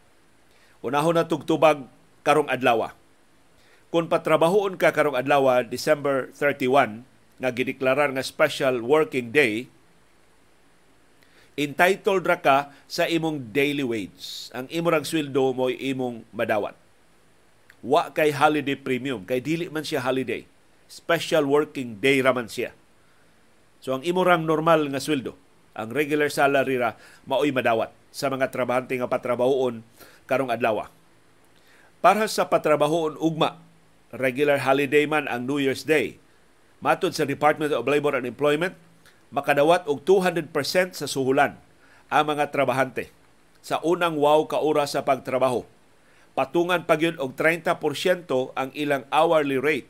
Unahon 0.79 1.19
na 1.19 1.27
tugtubag 1.27 1.91
karong 2.23 2.47
adlaw. 2.47 3.02
Kung 3.93 4.09
patrabahoon 4.09 4.81
ka 4.81 4.89
karong 4.89 5.21
adlaw 5.21 5.61
December 5.69 6.33
31 6.33 7.05
nga 7.37 7.53
gideklarar 7.53 8.09
nga 8.09 8.25
special 8.25 8.81
working 8.81 9.29
day, 9.29 9.69
entitled 11.61 12.25
ra 12.25 12.41
ka 12.41 12.73
sa 12.89 13.05
imong 13.05 13.53
daily 13.53 13.85
wage. 13.85 14.49
Ang 14.57 14.65
imong 14.73 15.05
sweldo 15.05 15.53
mo 15.53 15.69
imong 15.69 16.25
madawat. 16.33 16.73
Wa 17.85 18.09
kay 18.17 18.33
holiday 18.33 18.81
premium, 18.81 19.29
kay 19.29 19.45
dili 19.45 19.69
man 19.69 19.85
siya 19.85 20.01
holiday. 20.01 20.49
Special 20.89 21.45
working 21.45 22.01
day 22.01 22.25
raman 22.25 22.49
siya. 22.49 22.73
So 23.85 23.93
ang 23.93 24.09
imong 24.09 24.49
normal 24.49 24.89
nga 24.89 25.05
sweldo, 25.05 25.37
ang 25.77 25.93
regular 25.93 26.33
salary 26.33 26.81
ra 26.81 26.97
maoy 27.29 27.53
madawat 27.53 27.93
sa 28.09 28.33
mga 28.33 28.49
trabahante 28.49 28.97
nga 28.97 29.13
patrabahoon 29.13 29.85
karong 30.25 30.49
adlaw. 30.49 30.89
Para 32.01 32.25
sa 32.25 32.49
patrabahoon 32.49 33.21
ugma, 33.21 33.61
regular 34.13 34.61
holiday 34.61 35.09
man 35.09 35.25
ang 35.27 35.49
New 35.49 35.57
Year's 35.57 35.89
Day. 35.89 36.21
Matod 36.85 37.17
sa 37.17 37.25
Department 37.25 37.73
of 37.73 37.89
Labor 37.89 38.13
and 38.13 38.29
Employment, 38.29 38.77
makadawat 39.33 39.89
og 39.89 40.05
200% 40.05 40.53
sa 40.93 41.07
suhulan 41.09 41.57
ang 42.13 42.25
mga 42.29 42.53
trabahante 42.53 43.09
sa 43.65 43.81
unang 43.81 44.21
wow 44.21 44.45
ka 44.45 44.61
oras 44.61 44.93
sa 44.93 45.07
pagtrabaho. 45.07 45.65
Patungan 46.37 46.85
pa 46.85 47.01
gyud 47.01 47.17
og 47.17 47.39
30% 47.39 48.29
ang 48.53 48.69
ilang 48.77 49.09
hourly 49.09 49.57
rate 49.57 49.89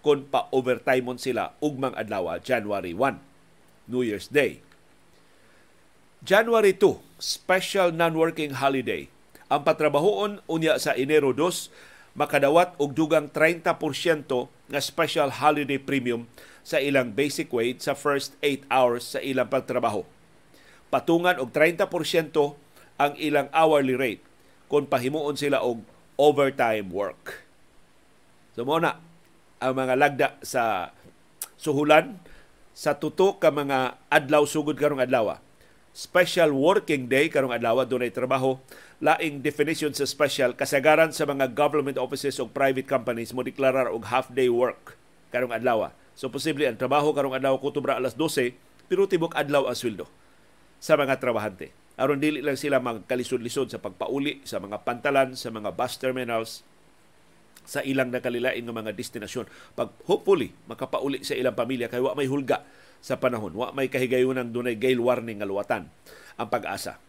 kung 0.00 0.28
pa-overtime 0.30 1.04
mon 1.04 1.18
sila 1.18 1.56
ugmang 1.58 1.94
adlaw 1.98 2.38
January 2.38 2.94
1, 2.94 3.18
New 3.90 4.06
Year's 4.06 4.30
Day. 4.30 4.62
January 6.20 6.76
2, 6.76 7.00
special 7.16 7.90
non-working 7.96 8.60
holiday. 8.60 9.08
Ang 9.50 9.64
patrabahoon 9.66 10.44
unya 10.46 10.78
sa 10.78 10.94
Enero 10.94 11.32
2 11.32 11.89
makadawat 12.14 12.74
og 12.76 12.94
dugang 12.94 13.30
30% 13.30 13.70
nga 14.70 14.80
special 14.82 15.30
holiday 15.42 15.78
premium 15.78 16.26
sa 16.66 16.78
ilang 16.82 17.14
basic 17.14 17.50
wage 17.54 17.82
sa 17.82 17.94
first 17.96 18.36
8 18.42 18.66
hours 18.70 19.16
sa 19.16 19.20
ilang 19.22 19.48
pagtrabaho. 19.48 20.04
Patungan 20.90 21.38
og 21.38 21.54
30% 21.54 21.86
ang 23.00 23.12
ilang 23.16 23.48
hourly 23.54 23.94
rate 23.94 24.22
kung 24.66 24.86
pahimuon 24.86 25.38
sila 25.38 25.62
og 25.62 25.82
overtime 26.20 26.92
work. 26.92 27.46
So 28.54 28.66
mo 28.66 28.76
na 28.76 29.00
ang 29.62 29.74
mga 29.76 29.94
lagda 29.96 30.28
sa 30.44 30.92
suhulan 31.56 32.20
sa 32.76 32.96
tuto 32.96 33.36
ka 33.40 33.52
mga 33.52 33.98
adlaw 34.08 34.44
sugod 34.44 34.76
karong 34.76 35.02
adlaw. 35.02 35.36
Special 35.90 36.54
working 36.54 37.10
day 37.10 37.26
karong 37.26 37.50
adlaw 37.50 37.82
dunay 37.82 38.14
trabaho 38.14 38.62
laing 39.02 39.42
definition 39.42 39.90
sa 39.90 40.06
special 40.06 40.54
kasagaran 40.54 41.10
sa 41.10 41.26
mga 41.26 41.50
government 41.50 41.98
offices 41.98 42.38
o 42.38 42.46
private 42.46 42.86
companies 42.86 43.34
mo 43.34 43.42
deklarar 43.42 43.90
og 43.90 44.06
half 44.06 44.30
day 44.30 44.46
work 44.46 44.94
karong 45.34 45.50
adlaw 45.50 45.90
So 46.14 46.30
posible 46.30 46.68
ang 46.68 46.78
trabaho 46.78 47.10
karong 47.10 47.34
adlaw 47.34 47.58
kutubra 47.58 47.98
alas 47.98 48.14
12 48.14 48.54
pero 48.86 49.10
tibok 49.10 49.34
adlaw 49.34 49.66
ang 49.66 49.74
sweldo 49.74 50.06
sa 50.78 50.94
mga 50.94 51.18
trabahante. 51.18 51.74
Aron 51.98 52.22
dili 52.22 52.38
lang 52.38 52.56
sila 52.56 52.78
magkalisod-lisod 52.78 53.68
sa 53.74 53.82
pagpauli 53.82 54.40
sa 54.46 54.56
mga 54.62 54.86
pantalan, 54.86 55.36
sa 55.36 55.52
mga 55.52 55.74
bus 55.76 56.00
terminals, 56.00 56.64
sa 57.66 57.84
ilang 57.84 58.08
nakalilain 58.08 58.64
nga 58.64 58.72
mga 58.72 58.96
destinasyon. 58.96 59.46
Pag 59.76 59.92
hopefully 60.08 60.54
makapauli 60.70 61.20
sa 61.26 61.36
ilang 61.36 61.54
pamilya 61.54 61.90
kay 61.90 62.00
wa 62.00 62.16
may 62.16 62.30
hulga 62.30 62.62
sa 63.00 63.16
panahon, 63.16 63.56
wa 63.56 63.72
may 63.72 63.88
kahigayunan 63.88 64.52
dunay 64.52 64.76
gale 64.76 65.00
warning 65.00 65.40
nga 65.40 65.48
luwatan 65.48 65.88
ang 66.36 66.48
pag-asa. 66.48 67.00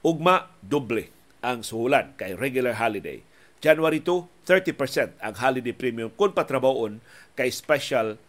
Ugma 0.00 0.52
doble 0.64 1.12
ang 1.44 1.60
suhulan 1.62 2.16
kay 2.16 2.32
regular 2.34 2.76
holiday. 2.76 3.20
January 3.60 4.00
2, 4.04 4.44
30% 4.44 5.16
ang 5.20 5.34
holiday 5.36 5.72
premium 5.72 6.12
kung 6.12 6.32
patrabaon 6.36 7.00
kay 7.36 7.48
special 7.48 8.20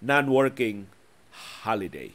non-working 0.00 0.88
holiday. 1.64 2.12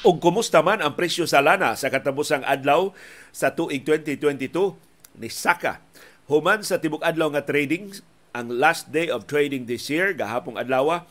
Og 0.00 0.16
kumusta 0.16 0.64
man 0.64 0.80
ang 0.80 0.96
presyo 0.96 1.28
sa 1.28 1.44
lana 1.44 1.76
sa 1.76 1.92
katapusang 1.92 2.40
adlaw 2.48 2.96
sa 3.36 3.52
tuig 3.52 3.84
2022 3.84 4.72
ni 5.20 5.28
Saka. 5.28 5.84
Human 6.24 6.64
sa 6.64 6.80
tibok 6.80 7.04
adlaw 7.04 7.28
nga 7.36 7.44
trading, 7.44 7.92
ang 8.32 8.48
last 8.48 8.88
day 8.88 9.12
of 9.12 9.28
trading 9.28 9.68
this 9.68 9.92
year, 9.92 10.16
gahapong 10.16 10.56
adlaw, 10.56 11.04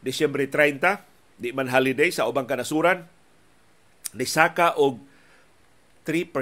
Disyembre 0.00 0.48
30, 0.48 1.04
di 1.36 1.52
man 1.52 1.68
holiday 1.68 2.08
sa 2.08 2.24
ubang 2.24 2.48
kanasuran, 2.48 3.04
nisaka 4.16 4.72
og 4.80 5.04
3% 6.08 6.32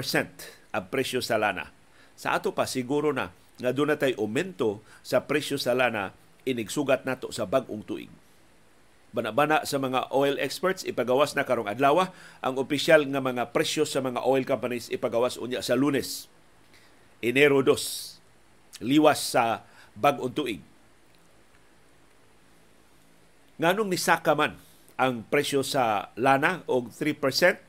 ang 0.71 0.85
presyo 0.87 1.19
sa 1.19 1.35
lana. 1.35 1.67
Sa 2.15 2.31
ato 2.31 2.55
pa 2.55 2.63
siguro 2.63 3.11
na 3.11 3.35
nga 3.59 3.75
doon 3.75 3.99
tay 3.99 4.15
aumento 4.15 4.79
sa 5.03 5.27
presyo 5.27 5.59
sa 5.59 5.75
lana 5.75 6.15
inigsugat 6.47 7.03
nato 7.03 7.27
sa 7.35 7.43
bag-ong 7.43 7.83
tuig. 7.83 8.07
Bana-bana 9.09 9.65
sa 9.65 9.81
mga 9.81 10.13
oil 10.13 10.37
experts 10.37 10.85
ipagawas 10.85 11.33
na 11.33 11.41
karong 11.41 11.65
adlaw 11.65 12.13
ang 12.45 12.55
opisyal 12.61 13.09
nga 13.09 13.17
mga 13.17 13.49
presyo 13.49 13.81
sa 13.81 14.05
mga 14.05 14.21
oil 14.21 14.45
companies 14.45 14.85
ipagawas 14.93 15.41
unya 15.41 15.65
sa 15.65 15.73
Lunes. 15.73 16.29
Enero 17.19 17.65
2. 17.65 18.85
Liwas 18.85 19.19
sa 19.33 19.65
bag-ong 19.97 20.31
tuig. 20.31 20.61
Nganong 23.59 23.89
nisaka 23.91 24.37
man 24.37 24.55
ang 24.95 25.25
presyo 25.25 25.65
sa 25.65 26.13
lana 26.15 26.63
og 26.69 26.93
3% 26.93 27.59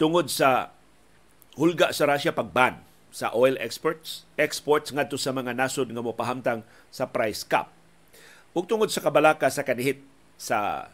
tungod 0.00 0.30
sa 0.32 0.72
hulga 1.58 1.92
sa 1.92 2.08
Russia 2.08 2.32
pagban 2.32 2.80
sa 3.12 3.28
oil 3.36 3.60
exports, 3.60 4.24
exports 4.40 4.88
ngadto 4.88 5.20
sa 5.20 5.36
mga 5.36 5.52
nasod 5.52 5.92
nga 5.92 6.00
mopahamtang 6.00 6.64
sa 6.88 7.10
price 7.12 7.44
cap. 7.44 7.68
Ug 8.52 8.68
tungod 8.68 8.92
sa 8.92 9.00
kabalaka 9.00 9.48
sa 9.48 9.64
kanihit 9.64 10.04
sa 10.36 10.88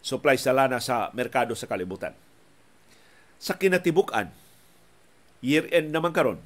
supply 0.00 0.40
sa 0.40 0.56
lana 0.56 0.80
sa 0.80 1.12
merkado 1.12 1.52
sa 1.52 1.68
kalibutan. 1.68 2.16
Sa 3.42 3.58
kinatibuk-an, 3.58 4.32
year-end 5.44 5.92
naman 5.92 6.14
karon, 6.14 6.38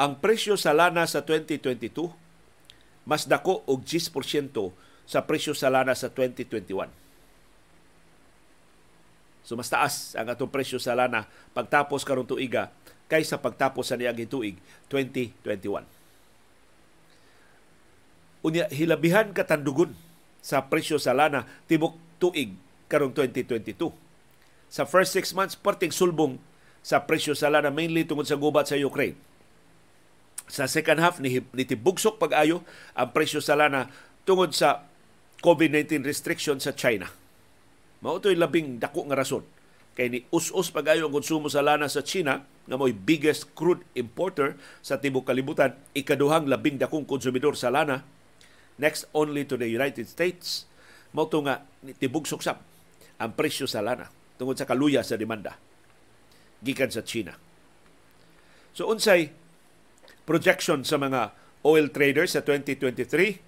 ang 0.00 0.18
presyo 0.18 0.58
sa 0.58 0.74
lana 0.74 1.06
sa 1.06 1.22
2022 1.22 2.10
mas 3.06 3.26
dako 3.26 3.66
og 3.66 3.82
10% 3.82 4.14
sa 5.06 5.26
presyo 5.26 5.52
sa 5.54 5.70
lana 5.70 5.94
sa 5.94 6.10
2021. 6.10 6.90
So 9.42 9.58
mas 9.58 9.66
taas 9.66 10.14
ang 10.14 10.30
atong 10.30 10.50
presyo 10.50 10.78
sa 10.78 10.94
lana 10.94 11.26
pagtapos 11.50 12.06
karong 12.06 12.26
tuiga 12.26 12.70
kaysa 13.10 13.42
pagtapos 13.42 13.90
sa 13.90 13.98
niaging 13.98 14.30
tuig 14.30 14.56
2021. 14.86 16.01
Unya 18.42 18.66
hilabihan 18.70 19.30
katandugon 19.30 19.94
sa 20.42 20.66
presyo 20.66 20.98
sa 20.98 21.14
lana 21.14 21.46
tibok 21.70 21.94
tuig 22.18 22.58
karong 22.90 23.14
2022. 23.14 23.94
Sa 24.66 24.82
first 24.82 25.14
six 25.14 25.30
months, 25.30 25.54
perting 25.54 25.94
sulbong 25.94 26.42
sa 26.82 27.06
presyo 27.06 27.38
sa 27.38 27.46
lana 27.46 27.70
mainly 27.70 28.02
tungod 28.02 28.26
sa 28.26 28.34
gubat 28.34 28.66
sa 28.66 28.74
Ukraine. 28.74 29.14
Sa 30.50 30.66
second 30.66 30.98
half, 30.98 31.22
nitibugsok 31.22 32.18
pag-ayo 32.18 32.66
ang 32.98 33.14
presyo 33.14 33.38
sa 33.38 33.54
lana 33.54 33.86
tungod 34.26 34.50
sa 34.50 34.84
COVID-19 35.40 36.02
restriction 36.02 36.58
sa 36.58 36.74
China. 36.74 37.06
Mao 38.02 38.18
to'y 38.18 38.34
labing 38.34 38.82
dako 38.82 39.06
nga 39.06 39.22
rason 39.22 39.46
kay 39.92 40.08
ni 40.08 40.24
us-us 40.32 40.72
pagayo 40.72 41.06
ang 41.06 41.14
konsumo 41.14 41.52
sa 41.52 41.60
lana 41.60 41.84
sa 41.86 42.00
China 42.00 42.42
nga 42.42 42.76
mo'y 42.80 42.96
biggest 42.96 43.52
crude 43.52 43.84
importer 43.92 44.56
sa 44.80 44.98
tibok 44.98 45.28
kalibutan, 45.28 45.76
ikaduhang 45.92 46.48
labing 46.48 46.80
dakong 46.80 47.04
konsumidor 47.04 47.54
sa 47.54 47.68
lana, 47.68 48.02
next 48.80 49.08
only 49.12 49.44
to 49.48 49.56
the 49.56 49.68
United 49.68 50.08
States. 50.08 50.68
Mao 51.12 51.28
nga 51.28 51.64
tibugsok 52.00 52.40
sab 52.40 52.64
ang 53.20 53.36
presyo 53.36 53.68
sa 53.68 53.84
lana 53.84 54.08
tungod 54.40 54.56
sa 54.56 54.66
kaluya 54.66 55.04
sa 55.04 55.20
demanda 55.20 55.60
gikan 56.64 56.88
sa 56.88 57.04
China. 57.04 57.36
So 58.72 58.88
unsay 58.88 59.30
projection 60.24 60.82
sa 60.82 60.96
mga 60.96 61.36
oil 61.62 61.92
traders 61.92 62.34
sa 62.34 62.40
2023 62.42 63.38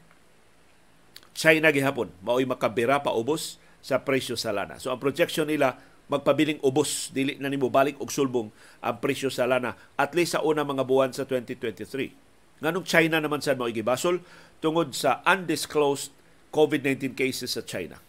China 1.34 1.74
gihapon 1.74 2.14
mao'y 2.22 2.46
makabira 2.46 3.02
pa 3.02 3.10
ubos 3.10 3.58
sa 3.82 4.04
presyo 4.04 4.38
sa 4.38 4.54
lana. 4.54 4.78
So 4.78 4.94
ang 4.94 5.00
projection 5.02 5.48
nila 5.50 5.80
magpabiling 6.06 6.60
ubos 6.60 7.08
dili 7.10 7.40
na 7.40 7.48
nimo 7.48 7.72
balik 7.72 7.96
og 7.96 8.12
sulbong 8.12 8.52
ang 8.84 8.96
presyo 9.00 9.32
sa 9.32 9.48
lana 9.48 9.74
at 9.96 10.12
least 10.12 10.36
sa 10.36 10.44
una 10.44 10.62
mga 10.62 10.84
buwan 10.84 11.10
sa 11.16 11.24
2023. 11.26 12.23
Nganong 12.64 12.88
China 12.88 13.20
naman 13.20 13.44
sa 13.44 13.52
mao 13.52 13.68
gibasol 13.68 14.24
tungod 14.64 14.96
sa 14.96 15.20
undisclosed 15.28 16.16
COVID-19 16.48 17.12
cases 17.12 17.52
sa 17.52 17.60
China. 17.60 18.00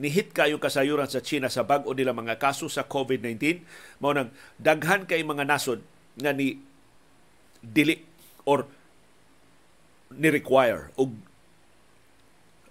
Nihit 0.00 0.32
kayo 0.32 0.56
kasayuran 0.56 1.12
sa 1.12 1.20
China 1.20 1.52
sa 1.52 1.68
bag-o 1.68 1.92
nila 1.92 2.16
mga 2.16 2.40
kaso 2.40 2.72
sa 2.72 2.88
COVID-19 2.88 3.60
mao 4.00 4.16
nang 4.16 4.32
daghan 4.56 5.04
kay 5.04 5.20
mga 5.20 5.44
nasod 5.44 5.84
nga 6.16 6.32
ni 6.32 6.56
dili 7.60 8.00
or 8.48 8.64
ni 10.16 10.32
require 10.32 10.88
og 10.96 11.12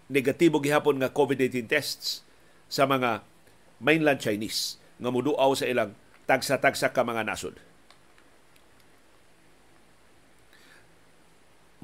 negatibo 0.10 0.58
gihapon 0.58 0.98
nga 0.98 1.14
COVID-19 1.14 1.70
tests 1.70 2.26
sa 2.66 2.90
mga 2.90 3.22
mainland 3.78 4.18
Chinese 4.18 4.82
nga 4.98 5.14
muduaw 5.14 5.54
sa 5.54 5.70
ilang 5.70 5.94
tagsa-tagsa 6.26 6.90
ka 6.90 7.06
mga 7.06 7.30
nasod. 7.30 7.62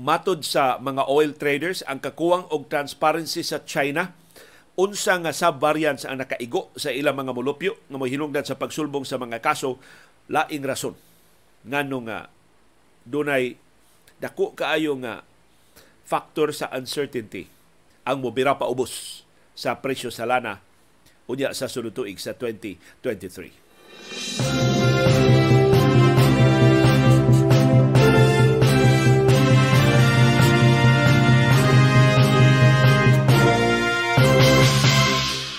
Matod 0.04 0.44
sa 0.44 0.84
mga 0.84 1.08
oil 1.08 1.32
traders, 1.32 1.80
ang 1.88 2.04
kakuwang 2.04 2.44
og 2.52 2.68
transparency 2.68 3.40
sa 3.40 3.64
China 3.64 4.12
unsa 4.76 5.16
nga 5.16 5.32
sub-variants 5.32 6.04
ang 6.04 6.20
nakaigo 6.20 6.76
sa 6.76 6.92
ilang 6.92 7.16
mga 7.16 7.32
mulupyo 7.32 7.80
nga 7.88 7.96
mohinungdan 7.96 8.44
sa 8.44 8.60
pagsulbong 8.60 9.08
sa 9.08 9.16
mga 9.16 9.40
kaso 9.40 9.80
laing 10.28 10.66
rason 10.66 10.98
ngano 11.64 12.04
nga 12.10 12.28
dunay 13.06 13.54
dako 14.18 14.58
kaayo 14.58 14.98
nga 15.00 15.24
factor 16.04 16.52
sa 16.52 16.68
uncertainty 16.74 17.48
ang 18.04 18.20
mobira 18.20 18.60
pa 18.60 18.66
ubos 18.66 19.24
sa 19.54 19.78
presyo 19.78 20.10
sa 20.10 20.26
lana 20.26 20.58
unya 21.30 21.54
sa 21.54 21.70
sunod 21.70 21.94
tuig 21.94 22.18
sa 22.18 22.34
2023. 22.36 24.73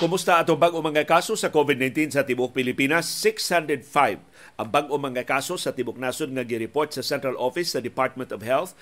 Kumusta 0.05 0.37
ato 0.37 0.53
bag-o 0.53 0.85
mga 0.85 1.09
kaso 1.09 1.33
sa 1.33 1.49
COVID-19 1.49 2.13
sa 2.13 2.29
tibuok 2.29 2.53
Pilipinas? 2.53 3.09
605 3.25 4.21
ang 4.61 4.69
bag-o 4.69 5.01
mga 5.01 5.25
kaso 5.25 5.57
sa 5.57 5.73
tibok 5.73 5.97
nasod 5.97 6.29
nga 6.29 6.45
gi-report 6.45 6.93
sa 6.93 7.01
Central 7.01 7.41
Office 7.41 7.73
sa 7.73 7.81
Department 7.81 8.29
of 8.29 8.45
Health 8.45 8.77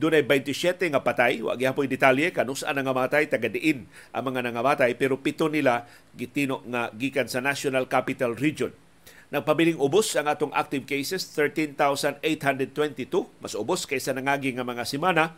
Dunay 0.00 0.24
27 0.24 0.96
nga 0.96 1.04
patay, 1.04 1.44
wa 1.44 1.60
gyapon 1.60 1.84
detalye 1.84 2.32
kanus-an 2.32 2.72
nga 2.72 2.96
matay 2.96 3.28
taga-diin 3.28 3.84
ang 4.16 4.32
mga 4.32 4.48
nangamatay 4.48 4.96
pero 4.96 5.20
pito 5.20 5.52
nila 5.52 5.84
gitino 6.16 6.64
nga 6.72 6.88
gikan 6.96 7.28
sa 7.28 7.44
National 7.44 7.84
Capital 7.84 8.32
Region. 8.32 8.72
Nagpabiling 9.28 9.76
ubos 9.76 10.08
ang 10.16 10.24
atong 10.24 10.56
active 10.56 10.88
cases 10.88 11.28
13,822, 11.36 12.24
mas 13.44 13.52
ubos 13.52 13.84
kaysa 13.84 14.16
nangagi 14.16 14.56
nga 14.56 14.64
mga 14.64 14.88
semana. 14.88 15.36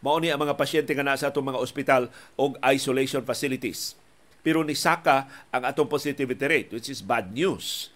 Mao 0.00 0.16
ni 0.16 0.32
ang 0.32 0.40
mga 0.40 0.56
pasyente 0.56 0.96
nga 0.96 1.04
nasa 1.04 1.28
atong 1.28 1.44
mga 1.44 1.60
ospital 1.60 2.08
o 2.40 2.56
isolation 2.72 3.20
facilities. 3.20 4.00
Pero 4.44 4.60
nisaka 4.60 5.26
ang 5.48 5.64
atong 5.64 5.88
positivity 5.88 6.44
rate 6.44 6.70
which 6.76 6.92
is 6.92 7.00
bad 7.00 7.32
news. 7.32 7.88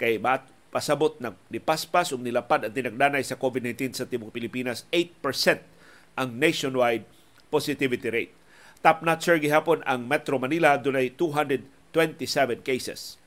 Kay 0.00 0.16
bat 0.16 0.48
pasabot 0.72 1.18
na 1.20 1.36
nipaspas 1.52 2.14
ug 2.14 2.24
nilapad 2.24 2.64
ang 2.64 2.72
tinagdanay 2.72 3.20
sa 3.20 3.36
COVID-19 3.36 3.92
sa 3.92 4.08
tibuok 4.08 4.32
Pilipinas 4.32 4.88
8% 4.94 5.60
ang 6.16 6.28
nationwide 6.40 7.04
positivity 7.52 8.08
rate. 8.08 8.32
Top 8.80 9.04
notcher 9.04 9.36
gihapon 9.36 9.84
ang 9.84 10.08
Metro 10.08 10.40
Manila 10.40 10.80
dunay 10.80 11.12
227 11.12 12.64
cases. 12.64 13.20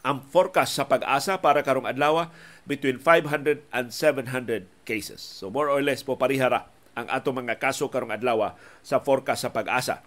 Ang 0.00 0.24
forecast 0.24 0.80
sa 0.80 0.88
pag-asa 0.88 1.44
para 1.44 1.60
karong 1.60 1.84
adlaw 1.84 2.32
between 2.64 2.96
500 2.96 3.60
and 3.68 3.92
700 3.92 4.64
cases. 4.88 5.20
So 5.20 5.52
more 5.52 5.68
or 5.68 5.84
less 5.84 6.00
po 6.00 6.16
parihara 6.16 6.64
ang 6.96 7.06
ato 7.12 7.36
mga 7.36 7.60
kaso 7.60 7.92
karong 7.92 8.16
adlaw 8.16 8.56
sa 8.80 9.02
forecast 9.02 9.44
sa 9.44 9.52
pag-asa. 9.52 10.00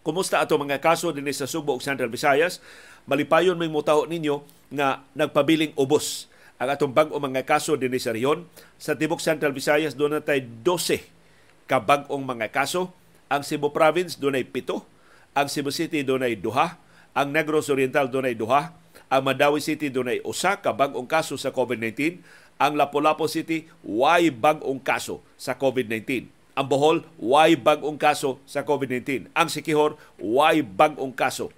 Kumusta 0.00 0.40
ato 0.40 0.56
mga 0.56 0.80
kaso 0.80 1.12
dinhi 1.12 1.36
sa 1.36 1.44
Subo 1.44 1.76
ug 1.76 1.84
Central 1.84 2.08
Visayas? 2.08 2.64
Malipayon 3.04 3.60
may 3.60 3.68
mutaho 3.68 4.08
ninyo 4.08 4.40
nga 4.72 5.04
nagpabiling 5.12 5.76
ubos 5.76 6.24
ang 6.56 6.72
atong 6.72 6.92
bag-o 6.92 7.20
mga 7.20 7.44
kaso 7.44 7.76
dinhi 7.76 8.00
sa 8.00 8.16
rehiyon. 8.16 8.48
Sa 8.80 8.96
Tibok 8.96 9.20
Central 9.20 9.52
Visayas 9.52 9.92
doon 9.92 10.16
na 10.16 10.24
12 10.24 10.64
ka 11.68 11.84
bag-ong 11.84 12.24
mga 12.24 12.48
kaso. 12.48 12.96
Ang 13.28 13.44
Cebu 13.44 13.76
Province 13.76 14.16
doon 14.16 14.40
ay 14.40 14.44
7. 14.48 14.72
Ang 15.36 15.46
Cebu 15.52 15.68
City 15.68 16.00
doon 16.00 16.24
ay 16.24 16.40
2. 16.40 16.48
Ang 17.20 17.28
Negros 17.36 17.68
Oriental 17.68 18.08
doon 18.08 18.24
ay 18.24 18.36
2. 18.40 19.12
Ang 19.12 19.20
Mandawi 19.20 19.60
City 19.60 19.92
doon 19.92 20.16
ay 20.16 20.24
usa 20.24 20.64
ka 20.64 20.72
bag-ong 20.72 21.08
kaso 21.08 21.36
sa 21.36 21.52
COVID-19. 21.52 22.24
Ang 22.56 22.72
Lapu-Lapu 22.76 23.28
City, 23.28 23.68
way 23.84 24.32
bag-ong 24.32 24.80
kaso 24.80 25.20
sa 25.36 25.56
COVID-19 25.60 26.39
ang 26.60 26.68
Bohol, 26.68 27.08
why 27.16 27.56
bag-ong 27.56 27.96
kaso 27.96 28.36
sa 28.44 28.60
COVID-19. 28.60 29.32
Ang 29.32 29.48
Sikihor, 29.48 29.96
why 30.20 30.60
bag-ong 30.60 31.16
kaso 31.16 31.48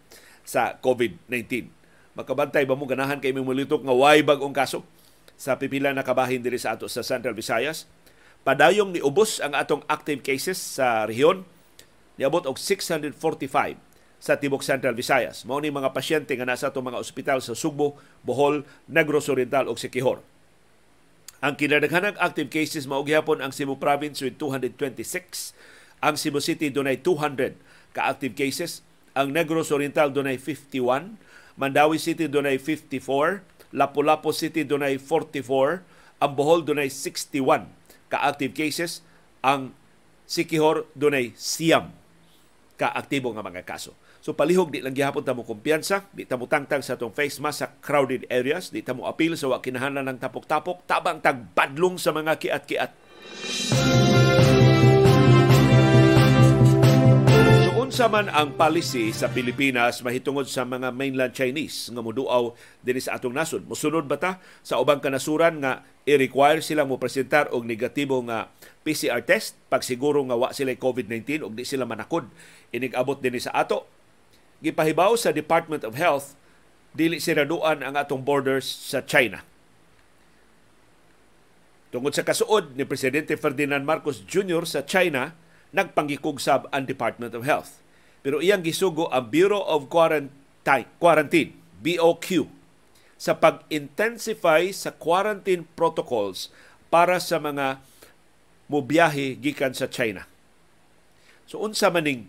sa 0.47 0.79
COVID-19. 0.79 1.67
Makabantay 2.15 2.63
ba 2.63 2.79
mo 2.79 2.87
ganahan 2.87 3.19
kay 3.19 3.35
mong 3.35 3.51
mulitok 3.51 3.83
nga 3.83 3.91
why 3.91 4.23
bag-ong 4.23 4.55
kaso 4.55 4.87
sa 5.35 5.59
pipila 5.59 5.91
na 5.91 6.07
kabahin 6.07 6.39
diri 6.39 6.55
sa 6.55 6.79
ato 6.79 6.87
sa 6.87 7.03
Central 7.03 7.35
Visayas. 7.35 7.91
Padayong 8.47 8.95
ni 8.95 9.03
ubos 9.03 9.43
ang 9.43 9.59
atong 9.59 9.83
active 9.91 10.23
cases 10.23 10.55
sa 10.55 11.03
rehiyon. 11.11 11.43
Niabot 12.15 12.47
og 12.47 12.55
645 12.55 13.11
sa 14.23 14.39
Tibok 14.39 14.63
Central 14.63 14.95
Visayas. 14.95 15.43
Mao 15.43 15.59
ni 15.59 15.75
mga 15.75 15.91
pasyente 15.91 16.31
nga 16.39 16.47
nasa 16.47 16.71
atong 16.71 16.95
mga 16.95 17.03
ospital 17.03 17.43
sa 17.43 17.59
Sugbo, 17.59 17.99
Bohol, 18.23 18.63
Negros 18.87 19.27
Oriental 19.27 19.67
ug 19.67 19.83
Sikihor. 19.83 20.23
Ang 21.43 21.59
kinadaghanang 21.59 22.15
active 22.23 22.55
cases 22.55 22.87
mao 22.87 23.03
ang 23.03 23.51
Cebu 23.51 23.75
Province 23.75 24.23
with 24.23 24.39
226, 24.39 25.59
Ang 25.99 26.15
Cebu 26.15 26.39
City 26.39 26.71
dunay 26.71 27.03
200 27.03 27.59
ka 27.95 28.11
active 28.11 28.35
cases. 28.39 28.83
Ang 29.15 29.35
Negros 29.35 29.75
Oriental 29.75 30.11
dunay 30.11 30.39
51. 30.39 31.19
Mandawi 31.59 31.99
City 31.99 32.27
dunay 32.31 32.59
54. 32.59 33.43
Lapu-Lapu 33.75 34.31
City 34.31 34.63
dunay 34.63 34.99
44. 34.99 35.83
Ang 36.23 36.33
Bohol 36.35 36.63
dunay 36.63 36.91
61 36.91 37.67
ka 38.07 38.19
active 38.23 38.55
cases. 38.55 39.03
Ang 39.43 39.75
Sikihor 40.27 40.87
dunay 40.95 41.35
siyam 41.35 41.91
ka 42.79 42.91
aktibo 42.91 43.35
nga 43.35 43.43
mga 43.43 43.67
kaso. 43.67 43.95
So 44.23 44.39
palihog 44.39 44.71
di 44.71 44.79
lang 44.79 44.95
gihapon 44.95 45.27
ta 45.27 45.35
mo 45.35 45.43
kumpiyansa, 45.43 46.07
di 46.15 46.23
ta 46.23 46.39
mo 46.39 46.47
tangtang 46.47 46.79
sa 46.79 46.95
tong 46.95 47.11
face 47.11 47.43
mask 47.43 47.59
sa 47.59 47.75
crowded 47.83 48.23
areas, 48.31 48.71
di 48.71 48.79
ta 48.79 48.95
mo 48.95 49.11
apil 49.11 49.35
sa 49.35 49.51
wa 49.51 49.59
kinahanglan 49.59 50.07
ng 50.15 50.23
tapok-tapok, 50.23 50.87
tabang 50.87 51.19
tagbadlong 51.19 51.99
sa 51.99 52.15
mga 52.15 52.39
kiat-kiat. 52.39 52.95
So 57.67 57.71
unsa 57.83 58.07
man 58.07 58.31
ang 58.31 58.55
policy 58.55 59.11
sa 59.11 59.27
Pilipinas 59.27 60.07
mahitungod 60.07 60.47
sa 60.47 60.63
mga 60.63 60.95
mainland 60.95 61.35
Chinese 61.35 61.91
nga 61.91 61.99
moduaw 61.99 62.55
dinhi 62.79 63.03
sa 63.03 63.19
atong 63.19 63.35
nasod. 63.35 63.67
Mosunod 63.67 64.07
ba 64.07 64.23
ta 64.23 64.39
sa 64.63 64.79
ubang 64.79 65.03
kanasuran 65.03 65.59
nga 65.59 65.83
i-require 66.07 66.63
sila 66.63 66.87
mo 66.87 67.03
presentar 67.03 67.51
og 67.51 67.67
negatibo 67.67 68.23
nga 68.23 68.55
PCR 68.87 69.27
test 69.27 69.59
pag 69.67 69.83
siguro 69.83 70.23
nga 70.31 70.39
wa 70.39 70.55
sila 70.55 70.71
COVID-19 70.79 71.43
ug 71.43 71.59
di 71.59 71.67
sila 71.67 71.91
manakod 71.91 72.31
inig-abot 72.71 73.19
dinhi 73.19 73.43
sa 73.43 73.51
ato 73.59 73.92
gipahibaw 74.63 75.19
sa 75.19 75.35
Department 75.35 75.83
of 75.83 75.99
Health 75.99 76.39
dili 76.95 77.19
siraduan 77.19 77.83
ang 77.83 77.99
atong 77.99 78.23
borders 78.23 78.65
sa 78.65 79.03
China. 79.03 79.43
Tungod 81.93 82.17
sa 82.17 82.25
kasuod 82.25 82.73
ni 82.73 82.89
Presidente 82.89 83.37
Ferdinand 83.37 83.85
Marcos 83.85 84.25
Jr. 84.25 84.65
sa 84.65 84.81
China, 84.81 85.37
nagpanggikugsab 85.77 86.73
ang 86.73 86.89
Department 86.89 87.37
of 87.37 87.45
Health. 87.45 87.85
Pero 88.25 88.41
iyang 88.41 88.65
gisugo 88.65 89.13
ang 89.13 89.29
Bureau 89.29 89.61
of 89.61 89.93
Quarantine, 89.93 90.89
Quarantine 90.97 91.53
BOQ 91.83 92.49
sa 93.23 93.39
pag-intensify 93.39 94.71
sa 94.75 94.91
quarantine 94.95 95.63
protocols 95.79 96.51
para 96.91 97.19
sa 97.23 97.39
mga 97.39 97.79
mubiyahe 98.67 99.39
gikan 99.39 99.75
sa 99.75 99.87
China. 99.87 100.27
So 101.47 101.63
unsa 101.63 101.93
maning 101.93 102.27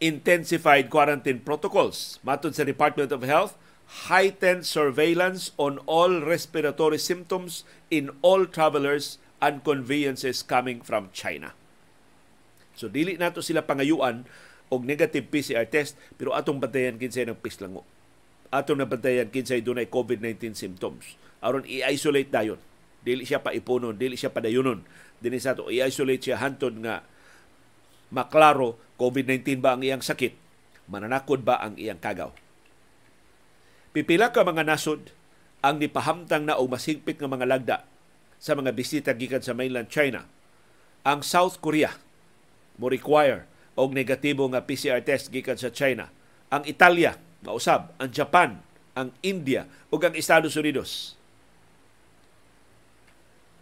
intensified 0.00 0.88
quarantine 0.88 1.44
protocols. 1.44 2.18
Matod 2.24 2.56
sa 2.56 2.64
Department 2.64 3.12
of 3.12 3.20
Health, 3.22 3.54
heightened 4.08 4.64
surveillance 4.64 5.52
on 5.60 5.78
all 5.84 6.24
respiratory 6.24 6.98
symptoms 6.98 7.62
in 7.92 8.10
all 8.24 8.48
travelers 8.48 9.20
and 9.44 9.62
conveyances 9.62 10.40
coming 10.40 10.80
from 10.80 11.12
China. 11.12 11.52
So 12.74 12.88
dili 12.88 13.20
nato 13.20 13.44
sila 13.44 13.68
pangayuan 13.68 14.24
og 14.72 14.88
negative 14.88 15.28
PCR 15.28 15.68
test 15.68 16.00
pero 16.16 16.32
atong 16.32 16.58
bantayan 16.64 16.96
kinsay 16.96 17.28
ng 17.28 17.36
pislango. 17.36 17.84
Atong 18.48 18.80
nabantayan 18.80 19.28
kinsay 19.28 19.60
dunay 19.60 19.86
COVID-19 19.86 20.56
symptoms. 20.56 21.20
aron 21.40 21.64
i-isolate 21.64 22.28
dayon. 22.28 22.60
Dili 23.00 23.24
siya 23.24 23.40
pa 23.40 23.56
ipunon, 23.56 23.96
dili 23.96 24.14
siya 24.14 24.28
padayunon. 24.28 24.84
Dili 25.20 25.40
sa 25.40 25.56
to 25.56 25.72
i-isolate 25.72 26.20
siya 26.20 26.40
hantod 26.40 26.76
nga 26.84 27.00
maklaro 28.10 28.78
COVID-19 29.00 29.64
ba 29.64 29.74
ang 29.74 29.82
iyang 29.82 30.04
sakit, 30.04 30.36
mananakod 30.90 31.40
ba 31.40 31.62
ang 31.62 31.78
iyang 31.80 31.98
kagaw. 31.98 32.34
Pipila 33.90 34.30
ka 34.30 34.44
mga 34.44 34.66
nasod 34.66 35.10
ang 35.64 35.80
nipahamtang 35.80 36.46
na 36.46 36.60
o 36.60 36.68
masigpit 36.68 37.18
nga 37.18 37.30
mga 37.30 37.48
lagda 37.48 37.78
sa 38.36 38.54
mga 38.54 38.70
bisita 38.76 39.10
gikan 39.16 39.42
sa 39.42 39.56
mainland 39.56 39.88
China. 39.88 40.28
Ang 41.02 41.24
South 41.24 41.58
Korea 41.64 41.96
mo 42.76 42.92
require 42.92 43.48
og 43.74 43.96
negatibo 43.96 44.44
nga 44.52 44.62
PCR 44.62 45.00
test 45.00 45.32
gikan 45.32 45.56
sa 45.56 45.72
China. 45.72 46.12
Ang 46.52 46.68
Italia, 46.68 47.16
mausab, 47.46 47.96
ang 47.96 48.10
Japan, 48.12 48.60
ang 48.92 49.14
India 49.24 49.64
ug 49.88 50.00
ang 50.04 50.12
Estados 50.12 50.58
Unidos 50.58 51.20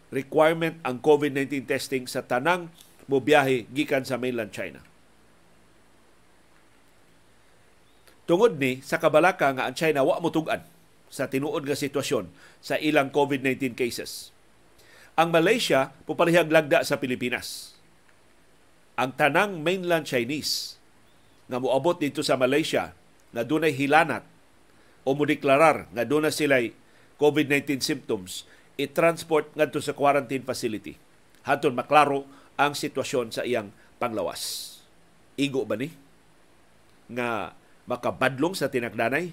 requirement 0.09 0.81
ang 0.85 1.01
COVID-19 1.05 1.69
testing 1.69 2.09
sa 2.09 2.25
tanang 2.25 2.73
mo 3.09 3.25
biyahe 3.25 3.65
gikan 3.73 4.05
sa 4.05 4.21
mainland 4.21 4.53
China. 4.53 4.85
Tungod 8.29 8.61
ni 8.61 8.85
sa 8.85 9.01
kabalaka 9.01 9.49
nga 9.57 9.65
ang 9.65 9.73
China 9.73 10.05
wa 10.05 10.21
motugan 10.21 10.61
sa 11.09 11.33
tinuod 11.33 11.65
nga 11.65 11.73
sitwasyon 11.73 12.29
sa 12.61 12.77
ilang 12.77 13.09
COVID-19 13.09 13.73
cases. 13.73 14.29
Ang 15.17 15.33
Malaysia 15.33 15.97
pupalihag 16.05 16.53
lagda 16.53 16.85
sa 16.85 17.01
Pilipinas. 17.01 17.73
Ang 19.01 19.17
tanang 19.17 19.65
mainland 19.65 20.05
Chinese 20.05 20.77
nga 21.49 21.57
moabot 21.57 21.97
dito 21.97 22.21
sa 22.21 22.37
Malaysia 22.37 22.93
na 23.33 23.41
dunay 23.41 23.73
hilanat 23.73 24.23
o 25.09 25.17
modeklarar 25.17 25.89
nga 25.97 26.05
doon 26.05 26.29
na 26.29 26.33
sila'y 26.33 26.77
COVID-19 27.17 27.81
symptoms, 27.83 28.45
i-transport 28.79 29.51
ngadto 29.57 29.81
sa 29.83 29.97
quarantine 29.97 30.45
facility. 30.45 30.95
Haton 31.49 31.75
maklaro 31.75 32.29
ang 32.59 32.75
sitwasyon 32.75 33.31
sa 33.31 33.47
iyang 33.47 33.71
panglawas. 34.03 34.75
Igo 35.39 35.63
ba 35.63 35.79
ni? 35.79 35.95
Nga 37.09 37.55
makabadlong 37.87 38.59
sa 38.59 38.69
tinagdanay 38.69 39.33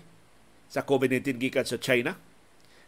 sa 0.70 0.86
COVID-19 0.86 1.42
gikan 1.42 1.66
sa 1.66 1.82
China? 1.82 2.14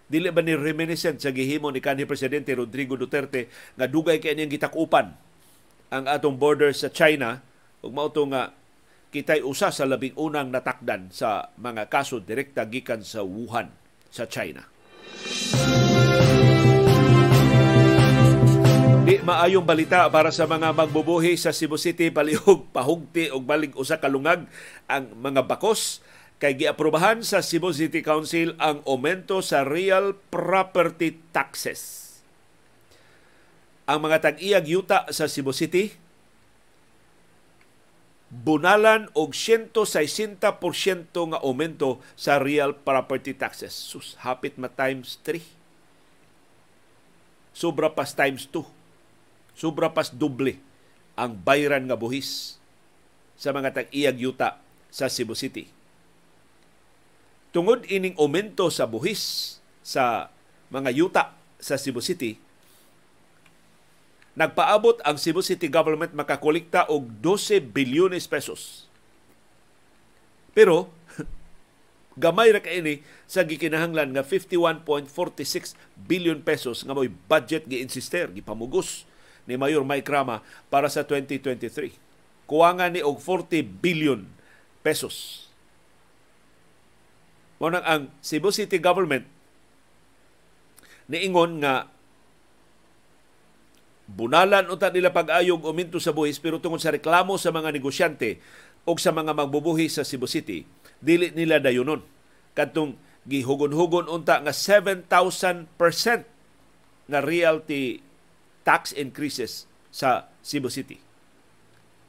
Dili 0.08 0.32
ba 0.32 0.40
ni 0.40 0.56
reminiscent 0.56 1.20
sa 1.20 1.36
gihimo 1.36 1.68
ni 1.68 1.84
kanhi 1.84 2.08
Presidente 2.08 2.56
Rodrigo 2.56 2.96
Duterte 2.96 3.52
nga 3.76 3.92
dugay 3.92 4.24
kay 4.24 4.40
niyang 4.40 4.54
gitakupan 4.56 5.12
ang 5.92 6.06
atong 6.08 6.40
border 6.40 6.72
sa 6.72 6.88
China 6.88 7.44
ug 7.84 7.92
mao 7.92 8.08
nga 8.08 8.56
kitay 9.12 9.44
usa 9.44 9.72
sa 9.72 9.84
labing 9.84 10.16
unang 10.16 10.52
natakdan 10.52 11.12
sa 11.12 11.52
mga 11.60 11.92
kaso 11.92 12.24
direkta 12.24 12.64
gikan 12.68 13.04
sa 13.04 13.24
Wuhan 13.24 13.72
sa 14.08 14.28
China. 14.28 14.64
Di 19.08 19.24
maayong 19.24 19.64
balita 19.64 20.04
para 20.12 20.36
sa 20.36 20.44
mga 20.44 20.76
magbubuhi 20.76 21.40
sa 21.40 21.56
Cebu 21.56 21.80
City 21.80 22.12
palihog 22.12 22.68
pahugti 22.76 23.32
og 23.32 23.48
balig 23.48 23.72
usa 23.80 24.04
ka 24.04 24.12
lungag 24.12 24.44
ang 24.84 25.16
mga 25.16 25.48
bakos 25.48 26.04
kay 26.44 26.60
giaprobahan 26.60 27.24
sa 27.24 27.40
Cebu 27.40 27.72
City 27.72 28.04
Council 28.04 28.52
ang 28.60 28.84
aumento 28.84 29.40
sa 29.40 29.64
real 29.64 30.12
property 30.28 31.24
taxes. 31.32 32.04
Ang 33.88 34.12
mga 34.12 34.28
tag-iyag 34.28 34.68
yuta 34.68 35.08
sa 35.16 35.32
Cebu 35.32 35.56
City 35.56 35.96
bunalan 38.28 39.08
og 39.16 39.32
160% 39.32 40.36
nga 41.16 41.40
aumento 41.48 42.04
sa 42.20 42.44
real 42.44 42.76
property 42.76 43.32
taxes. 43.32 43.72
Sus, 43.72 44.20
hapit 44.20 44.60
ma 44.60 44.68
times 44.68 45.16
3. 45.24 45.40
Sobra 47.56 47.88
pas 47.88 48.12
times 48.12 48.52
2 48.52 48.77
sobra 49.58 49.90
pas 49.90 50.14
doble 50.14 50.62
ang 51.18 51.34
bayran 51.34 51.90
nga 51.90 51.98
buhis 51.98 52.62
sa 53.34 53.50
mga 53.50 53.74
tag-iyag 53.74 54.22
yuta 54.22 54.62
sa 54.94 55.10
Cebu 55.10 55.34
City. 55.34 55.66
Tungod 57.50 57.90
ining 57.90 58.14
aumento 58.22 58.70
sa 58.70 58.86
buhis 58.86 59.58
sa 59.82 60.30
mga 60.70 60.94
yuta 60.94 61.24
sa 61.58 61.74
Cebu 61.74 62.06
City, 62.06 62.38
nagpaabot 64.38 65.02
ang 65.02 65.18
Cebu 65.18 65.42
City 65.42 65.66
government 65.66 66.14
makakolekta 66.14 66.86
og 66.94 67.10
12 67.26 67.74
bilyones 67.74 68.30
pesos. 68.30 68.86
Pero 70.54 70.94
gamay 72.22 72.54
ra 72.54 72.62
kaini 72.62 73.02
sa 73.26 73.42
gikinahanglan 73.42 74.14
nga 74.14 74.22
51.46 74.22 75.74
billion 75.98 76.38
pesos 76.46 76.86
nga 76.86 76.94
mo'y 76.94 77.10
budget 77.10 77.66
gi-insister, 77.66 78.30
gipamugos 78.30 79.10
ni 79.48 79.56
Mayor 79.56 79.88
Mike 79.88 80.12
Rama 80.12 80.44
para 80.68 80.92
sa 80.92 81.08
2023. 81.08 81.96
Kuwangan 82.46 82.94
ni 82.94 83.02
og 83.02 83.20
40 83.24 83.64
billion 83.64 84.28
pesos. 84.84 85.48
Mo 87.58 87.74
ang 87.74 88.14
Cebu 88.22 88.54
City 88.54 88.78
government 88.78 89.26
niingon 91.08 91.64
nga 91.64 91.88
bunalan 94.08 94.68
unta 94.72 94.92
nila 94.92 95.12
pag-ayog 95.12 95.66
uminto 95.68 96.00
sa 96.00 96.14
buhis 96.16 96.40
pero 96.40 96.62
tungod 96.62 96.80
sa 96.80 96.94
reklamo 96.94 97.36
sa 97.36 97.52
mga 97.52 97.74
negosyante 97.74 98.40
o 98.88 98.96
sa 98.96 99.12
mga 99.12 99.36
magbubuhi 99.36 99.92
sa 99.92 100.08
Cebu 100.08 100.32
City, 100.32 100.64
dili 101.04 101.36
nila 101.36 101.60
dayunon. 101.60 102.00
Kadtong 102.56 102.96
gihugon-hugon 103.28 104.08
unta 104.08 104.40
nga 104.40 104.56
7,000% 104.56 105.12
nga 107.12 107.20
realty 107.20 108.00
tax 108.68 108.92
increases 108.92 109.64
sa 109.88 110.28
Cebu 110.44 110.68
City. 110.68 111.00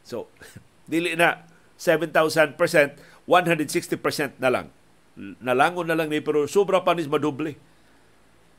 So, 0.02 0.26
dili 0.90 1.14
na 1.14 1.46
7,000%, 1.78 2.58
160% 2.58 4.42
na 4.42 4.50
lang. 4.50 4.66
Nalangon 5.18 5.86
na 5.86 5.94
lang 5.94 6.10
ni 6.10 6.18
pero 6.18 6.50
sobra 6.50 6.82
pa 6.82 6.98
nis 6.98 7.06
madoble 7.06 7.54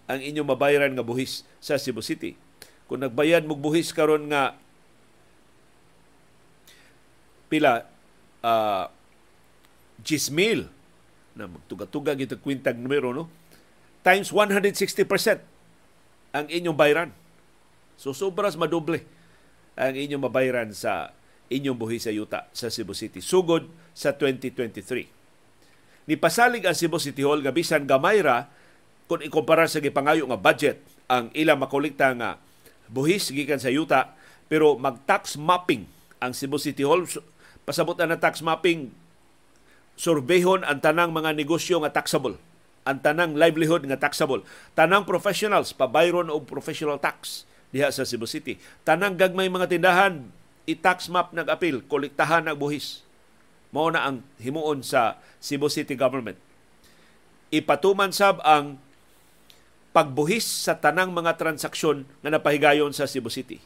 ang 0.07 0.19
inyong 0.23 0.47
mabayaran 0.47 0.95
nga 0.95 1.03
buhis 1.03 1.43
sa 1.59 1.75
Cebu 1.75 1.99
City. 1.99 2.39
Kung 2.87 3.03
nagbayad 3.03 3.43
mo 3.45 3.59
buhis 3.59 3.91
karon 3.91 4.31
nga 4.31 4.55
pila 7.51 7.85
uh, 8.41 8.85
10,000 10.01 10.69
na 11.35 11.45
magtuga-tuga 11.45 12.15
gito 12.15 12.37
kwintag 12.39 12.77
numero 12.79 13.11
no 13.11 13.27
times 14.01 14.31
160% 14.31 15.05
ang 16.31 16.45
inyong 16.47 16.77
bayran. 16.77 17.09
So 17.99 18.15
sobras 18.15 18.55
madoble 18.55 19.03
ang 19.75 19.91
inyong 19.91 20.23
mabayran 20.23 20.71
sa 20.71 21.11
inyong 21.51 21.75
buhi 21.75 21.99
sa 21.99 22.15
yuta 22.15 22.47
sa 22.55 22.71
Cebu 22.71 22.95
City. 22.95 23.19
Sugod 23.19 23.67
sa 23.91 24.15
2023. 24.15 26.07
Nipasalig 26.07 26.63
ang 26.63 26.71
Cebu 26.71 26.95
City 26.95 27.27
Hall 27.27 27.43
nga 27.43 27.51
bisan 27.51 27.83
gamay 27.83 28.23
kung 29.11 29.19
ikumpara 29.19 29.67
sa 29.67 29.83
gipangayo 29.83 30.23
nga 30.31 30.39
budget 30.39 30.79
ang 31.11 31.27
ilang 31.35 31.59
makolekta 31.59 32.15
nga 32.15 32.39
buhis 32.87 33.35
gikan 33.35 33.59
sa 33.59 33.67
yuta 33.67 34.15
pero 34.47 34.79
mag-tax 34.79 35.35
mapping 35.35 35.83
ang 36.23 36.31
Cebu 36.31 36.55
City 36.55 36.87
Hall. 36.87 37.03
Pasabot 37.67 37.99
na 37.99 38.15
tax 38.15 38.39
mapping 38.39 38.95
surbehon 39.99 40.63
ang 40.63 40.79
tanang 40.79 41.11
mga 41.11 41.35
negosyo 41.35 41.83
nga 41.83 41.91
taxable 41.91 42.39
ang 42.87 43.03
tanang 43.03 43.35
livelihood 43.35 43.85
nga 43.85 43.99
taxable. 44.01 44.41
Tanang 44.73 45.03
professionals 45.03 45.75
pabayron 45.75 46.31
og 46.31 46.47
professional 46.47 46.97
tax 46.97 47.48
diha 47.69 47.89
sa 47.93 48.05
Cebu 48.07 48.25
City 48.25 48.57
tanang 48.83 49.17
gagmay 49.17 49.49
mga 49.49 49.69
tindahan 49.69 50.25
i-tax 50.69 51.09
map 51.09 51.33
nag-apil 51.33 51.85
kolektahan 51.85 52.49
ng 52.49 52.57
buhis 52.57 53.05
mao 53.69 53.89
na 53.93 54.05
ang 54.05 54.25
himuon 54.41 54.81
sa 54.81 55.21
Cebu 55.41 55.69
City 55.69 55.93
government 55.93 56.37
ipatuman 57.49 58.13
sab 58.13 58.41
ang 58.45 58.77
pagbuhis 59.89 60.45
sa 60.45 60.77
tanang 60.77 61.09
mga 61.09 61.37
transaksyon 61.37 62.05
nga 62.21 62.29
napahigayon 62.29 62.93
sa 62.93 63.09
Cebu 63.09 63.33
City. 63.33 63.57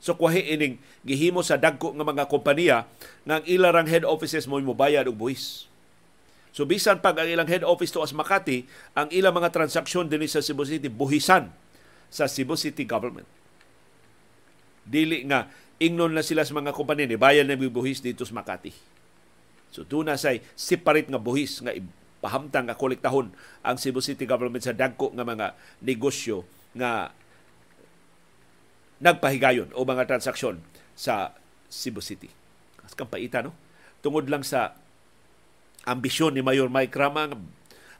So 0.00 0.16
kuhi 0.16 0.56
ining 0.56 0.80
gihimo 1.04 1.44
sa 1.44 1.60
dagko 1.60 1.92
nga 1.94 2.06
mga 2.06 2.24
kompanya 2.26 2.88
nga 3.28 3.40
ang 3.40 3.44
ilarang 3.46 3.86
head 3.86 4.02
offices 4.02 4.48
mo 4.48 4.58
mobayad 4.58 5.06
og 5.06 5.16
buhis. 5.16 5.68
So 6.50 6.66
bisan 6.66 6.98
pag 6.98 7.20
ang 7.22 7.30
ilang 7.30 7.46
head 7.46 7.62
office 7.62 7.94
to 7.94 8.02
as 8.02 8.10
Makati, 8.10 8.66
ang 8.98 9.06
ilang 9.14 9.36
mga 9.36 9.54
transaksyon 9.54 10.10
dinhi 10.10 10.26
sa 10.26 10.42
Cebu 10.42 10.66
City 10.66 10.90
buhisan 10.90 11.52
sa 12.10 12.26
Cebu 12.26 12.58
City 12.58 12.82
government. 12.82 13.28
Dili 14.84 15.24
nga 15.28 15.48
ingnon 15.80 16.12
na 16.12 16.24
sila 16.24 16.44
sa 16.44 16.52
mga 16.52 16.76
kompanya 16.76 17.08
ni 17.08 17.16
bayan 17.16 17.48
na 17.48 17.56
buhis 17.56 18.04
dito 18.04 18.24
sa 18.28 18.36
Makati. 18.36 18.72
So 19.70 19.86
doon 19.86 20.10
na 20.10 20.18
say 20.18 20.42
separate 20.58 21.08
nga 21.08 21.20
buhis 21.20 21.62
nga 21.62 21.72
pahamtang 22.20 22.68
nga 22.68 22.76
kolektahon 22.76 23.32
ang 23.64 23.76
Cebu 23.80 24.04
City 24.04 24.28
government 24.28 24.60
sa 24.60 24.76
dagko 24.76 25.08
nga 25.16 25.24
mga 25.24 25.56
negosyo 25.80 26.44
nga 26.76 27.14
nagpahigayon 29.00 29.72
o 29.72 29.82
mga 29.88 30.04
transaksyon 30.04 30.60
sa 30.92 31.32
Cebu 31.72 32.04
City. 32.04 32.28
As 32.84 32.92
kampaita, 32.92 33.40
no? 33.40 33.56
Tungod 34.04 34.28
lang 34.28 34.44
sa 34.44 34.76
ambisyon 35.88 36.36
ni 36.36 36.44
Mayor 36.44 36.68
Mike 36.68 36.92
Rama, 36.92 37.32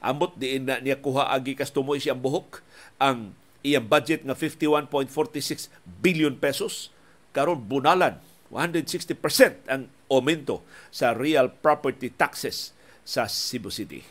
ambot 0.01 0.37
diin 0.37 0.69
na 0.69 0.77
niya 0.77 1.01
kuha 1.01 1.33
agi 1.33 1.57
kastumoy 1.57 1.97
siyang 1.97 2.21
buhok 2.21 2.61
ang 3.01 3.33
iyang 3.61 3.85
budget 3.85 4.25
nga 4.25 4.33
51.46 4.33 5.69
billion 6.01 6.33
pesos 6.37 6.89
karon 7.31 7.61
bunalan 7.65 8.17
160% 8.51 9.71
ang 9.71 9.87
aumento 10.11 10.65
sa 10.91 11.15
real 11.15 11.47
property 11.47 12.11
taxes 12.11 12.75
sa 13.07 13.25
Cebu 13.25 13.71
City. 13.71 14.03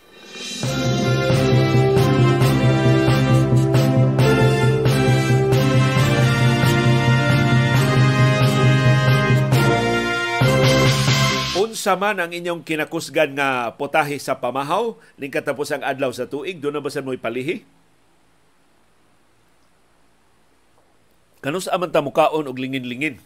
Unsa 11.60 11.96
man 12.00 12.16
ang 12.16 12.32
inyong 12.32 12.64
kinakusgan 12.64 13.36
nga 13.36 13.76
potahe 13.76 14.16
sa 14.16 14.40
pamahaw 14.40 14.96
ning 15.20 15.28
katapos 15.28 15.68
ang 15.76 15.84
adlaw 15.84 16.08
sa 16.08 16.24
tuig, 16.24 16.56
doon 16.64 16.80
na 16.80 16.84
ba 16.84 16.88
sa 16.88 17.04
mo'y 17.04 17.20
palihi? 17.20 17.79
Kanus 21.40 21.72
aman 21.72 21.88
ta 21.88 22.04
mukaon 22.04 22.48
og 22.48 22.60
lingin-lingin. 22.60 23.16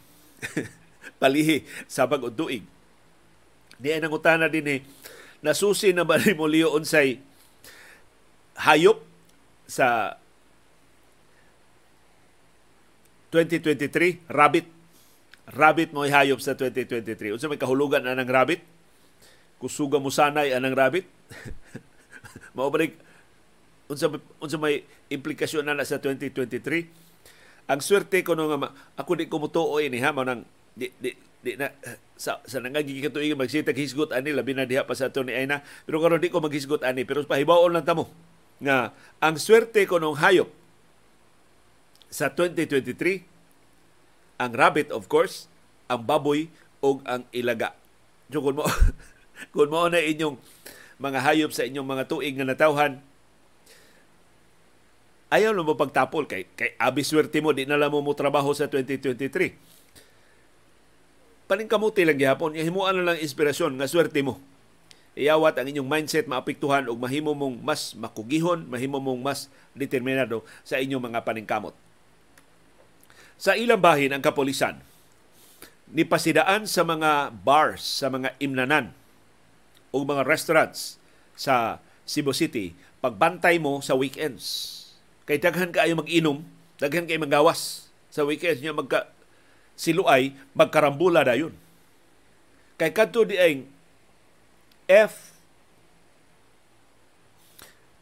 palihi 1.25 1.65
sa 1.89 2.05
bag 2.05 2.21
tuig. 2.37 2.65
Di 3.81 3.91
ay 3.91 4.01
nangutana 4.05 4.53
din 4.53 4.69
eh, 4.69 4.81
nasusi 5.41 5.97
na 5.97 6.07
ba 6.07 6.21
Molio 6.37 6.77
unsay 6.77 7.19
hayop 8.61 9.03
sa 9.67 10.21
2023 13.33 14.31
rabbit. 14.31 14.69
Rabbit 15.45 15.93
mo 15.93 16.05
hayop 16.05 16.41
sa 16.41 16.57
2023 16.57 17.35
unsa 17.35 17.51
may 17.51 17.61
kahulugan 17.61 18.01
na 18.05 18.17
ng 18.17 18.31
rabbit? 18.31 18.65
Kusuga 19.61 20.01
mo 20.01 20.09
sanay 20.09 20.53
anang 20.53 20.77
rabbit? 20.77 21.05
Mao 22.57 22.71
balik 22.71 22.97
unsa 23.91 24.09
unsa 24.39 24.57
may 24.57 24.87
implikasyon 25.11 25.67
na, 25.67 25.77
na 25.77 25.85
sa 25.85 26.01
2023 26.01 26.89
ang 27.65 27.81
swerte 27.81 28.21
ko 28.21 28.37
no 28.37 28.49
nga 28.53 28.73
ako 29.01 29.11
di 29.17 29.29
ko 29.29 29.41
mutuo 29.41 29.81
ini 29.81 29.97
ha 30.05 30.13
manang 30.13 30.45
di, 30.77 30.93
di, 31.01 31.17
di 31.41 31.57
na 31.57 31.73
sa 32.15 32.39
sa 32.45 32.61
nangagi 32.61 33.01
katuig 33.01 33.33
magsitag 33.35 33.77
hisgot 33.77 34.13
ani 34.13 34.37
labi 34.37 34.53
na 34.53 34.69
diha 34.69 34.85
pa 34.85 34.95
sa 34.95 35.09
ato 35.09 35.25
ni 35.25 35.35
Aina. 35.35 35.65
Pero 35.89 35.99
karon 35.99 36.21
di 36.21 36.31
ko 36.31 36.45
maghisgot 36.45 36.85
ani 36.85 37.03
pero 37.09 37.25
pahibaon 37.25 37.73
lang 37.75 37.87
tamo. 37.89 38.07
Nga 38.61 38.93
ang 39.19 39.37
swerte 39.41 39.83
ko 39.89 39.99
nung 39.99 40.17
hayop 40.21 40.49
sa 42.13 42.31
2023 42.31 43.27
ang 44.39 44.53
rabbit 44.55 44.95
of 44.95 45.11
course 45.11 45.51
ang 45.91 46.07
baboy 46.07 46.47
o 46.85 47.01
ang 47.09 47.27
ilaga. 47.35 47.75
So 48.29 48.45
kung 48.45 48.61
mo 48.61 48.65
kung 49.57 49.73
mo 49.73 49.89
na 49.89 50.05
inyong 50.05 50.37
mga 51.01 51.19
hayop 51.25 51.51
sa 51.51 51.67
inyong 51.67 51.89
mga 51.89 52.05
tuig 52.07 52.37
nga 52.37 52.47
natawhan 52.47 53.03
ayaw 55.33 55.57
mo 55.61 55.77
pagtapol 55.79 56.29
kay 56.29 56.49
kay 56.57 56.77
abi 56.77 57.01
swerte 57.05 57.41
mo 57.41 57.53
di 57.53 57.65
na 57.65 57.81
lang 57.81 57.93
mo 57.93 58.05
mo 58.05 58.13
trabaho 58.13 58.53
sa 58.53 58.69
2023 58.69 59.75
paningkamuti 61.45 62.03
lang 62.09 62.17
gihapon. 62.17 62.57
Himuan 62.57 62.97
na 62.97 63.13
lang 63.13 63.19
inspirasyon 63.21 63.77
nga 63.77 63.89
swerte 63.89 64.25
mo. 64.25 64.41
Iyawat 65.15 65.55
ang 65.55 65.71
inyong 65.71 65.87
mindset 65.87 66.27
maapektuhan 66.27 66.91
og 66.91 66.99
mahimo 66.99 67.39
mong 67.39 67.63
mas 67.63 67.95
makugihon 67.95 68.67
mahimo 68.67 68.99
mong 68.99 69.23
mas 69.23 69.47
determinado 69.71 70.43
sa 70.67 70.83
inyong 70.83 71.13
mga 71.13 71.23
paningkamot. 71.23 71.75
Sa 73.39 73.55
ilang 73.55 73.79
bahin 73.79 74.11
ang 74.11 74.23
kapolisan 74.25 74.83
nipasidaan 75.95 76.67
sa 76.67 76.83
mga 76.83 77.31
bars 77.47 78.03
sa 78.03 78.11
mga 78.11 78.35
imnanan 78.43 78.91
o 79.95 80.03
mga 80.03 80.27
restaurants 80.27 80.99
sa 81.39 81.79
Cebu 82.03 82.35
City. 82.35 82.75
Pagbantay 82.99 83.63
mo 83.63 83.79
sa 83.79 83.95
weekends 83.95 84.75
kay 85.25 85.41
daghan 85.41 85.73
kaayo 85.73 85.97
mag-inom 85.97 86.45
daghan 86.77 87.09
kay 87.09 87.17
magawas 87.17 87.89
sa 88.13 88.23
weekends 88.23 88.61
nya 88.61 88.77
magka 88.77 89.11
siluay 89.75 90.35
magkarambula 90.55 91.27
dayon. 91.27 91.55
Kay 92.79 92.91
kadto 92.95 93.27
di 93.27 93.39
ay 93.39 93.67
F 94.91 95.35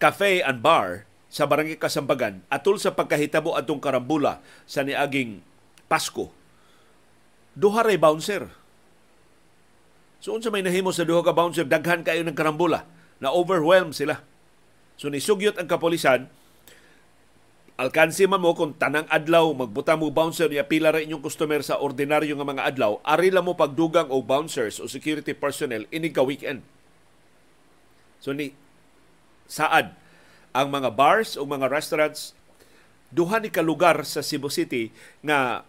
Cafe 0.02 0.42
and 0.42 0.58
Bar 0.60 1.06
sa 1.32 1.46
Barangay 1.46 1.78
Kasambagan 1.78 2.44
atol 2.50 2.76
sa 2.76 2.92
pagkahitabo 2.92 3.54
atong 3.54 3.78
karambula 3.78 4.42
sa 4.66 4.82
niaging 4.82 5.40
Pasko. 5.86 6.28
Duha 7.54 7.86
ray 7.86 7.96
bouncer. 7.96 8.50
So 10.18 10.34
unsa 10.34 10.50
may 10.50 10.66
nahimo 10.66 10.90
sa 10.90 11.06
duha 11.06 11.22
ka 11.22 11.30
bouncer 11.30 11.64
daghan 11.64 12.02
kayo 12.02 12.20
ng 12.26 12.34
karambula 12.36 12.84
na 13.22 13.30
overwhelm 13.30 13.94
sila. 13.94 14.20
So 14.98 15.08
nisugyot 15.08 15.56
ang 15.56 15.70
kapolisan 15.70 16.26
alkansi 17.82 18.30
man 18.30 18.38
mo 18.38 18.54
kung 18.54 18.78
tanang 18.78 19.10
adlaw 19.10 19.50
magbuta 19.50 19.98
mo 19.98 20.06
bouncer 20.14 20.46
ya 20.54 20.62
pila 20.62 20.94
ra 20.94 21.02
inyong 21.02 21.18
customer 21.18 21.66
sa 21.66 21.82
ordinaryo 21.82 22.38
nga 22.38 22.46
mga 22.46 22.62
adlaw 22.70 23.02
ari 23.02 23.34
mo 23.34 23.58
pagdugang 23.58 24.06
o 24.06 24.22
bouncers 24.22 24.78
o 24.78 24.86
security 24.86 25.34
personnel 25.34 25.90
ini 25.90 26.14
ka 26.14 26.22
weekend. 26.22 26.62
So 28.22 28.30
ni 28.30 28.54
saad 29.50 29.98
ang 30.54 30.70
mga 30.70 30.94
bars 30.94 31.34
o 31.34 31.42
mga 31.42 31.66
restaurants 31.66 32.38
duha 33.10 33.42
ni 33.42 33.50
ka 33.50 33.66
lugar 33.66 34.06
sa 34.06 34.22
Cebu 34.22 34.46
City 34.46 34.94
nga 35.26 35.66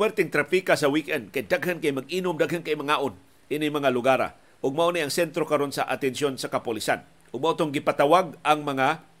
puwerteng 0.00 0.32
trapika 0.32 0.80
sa 0.80 0.88
weekend 0.88 1.28
kay 1.28 1.44
daghan 1.44 1.76
kay 1.76 1.92
mag-inom 1.92 2.40
daghan 2.40 2.64
kay 2.64 2.72
mangaon 2.72 3.12
ini 3.52 3.68
mga 3.68 3.92
lugar 3.92 4.32
ug 4.64 4.72
mao 4.72 4.88
ni 4.88 5.04
ang 5.04 5.12
sentro 5.12 5.44
karon 5.44 5.76
sa 5.76 5.84
atensyon 5.84 6.40
sa 6.40 6.48
kapolisan 6.48 7.04
ug 7.36 7.44
mao 7.44 7.52
tong 7.52 7.68
gipatawag 7.68 8.32
ang 8.40 8.64
mga 8.64 9.11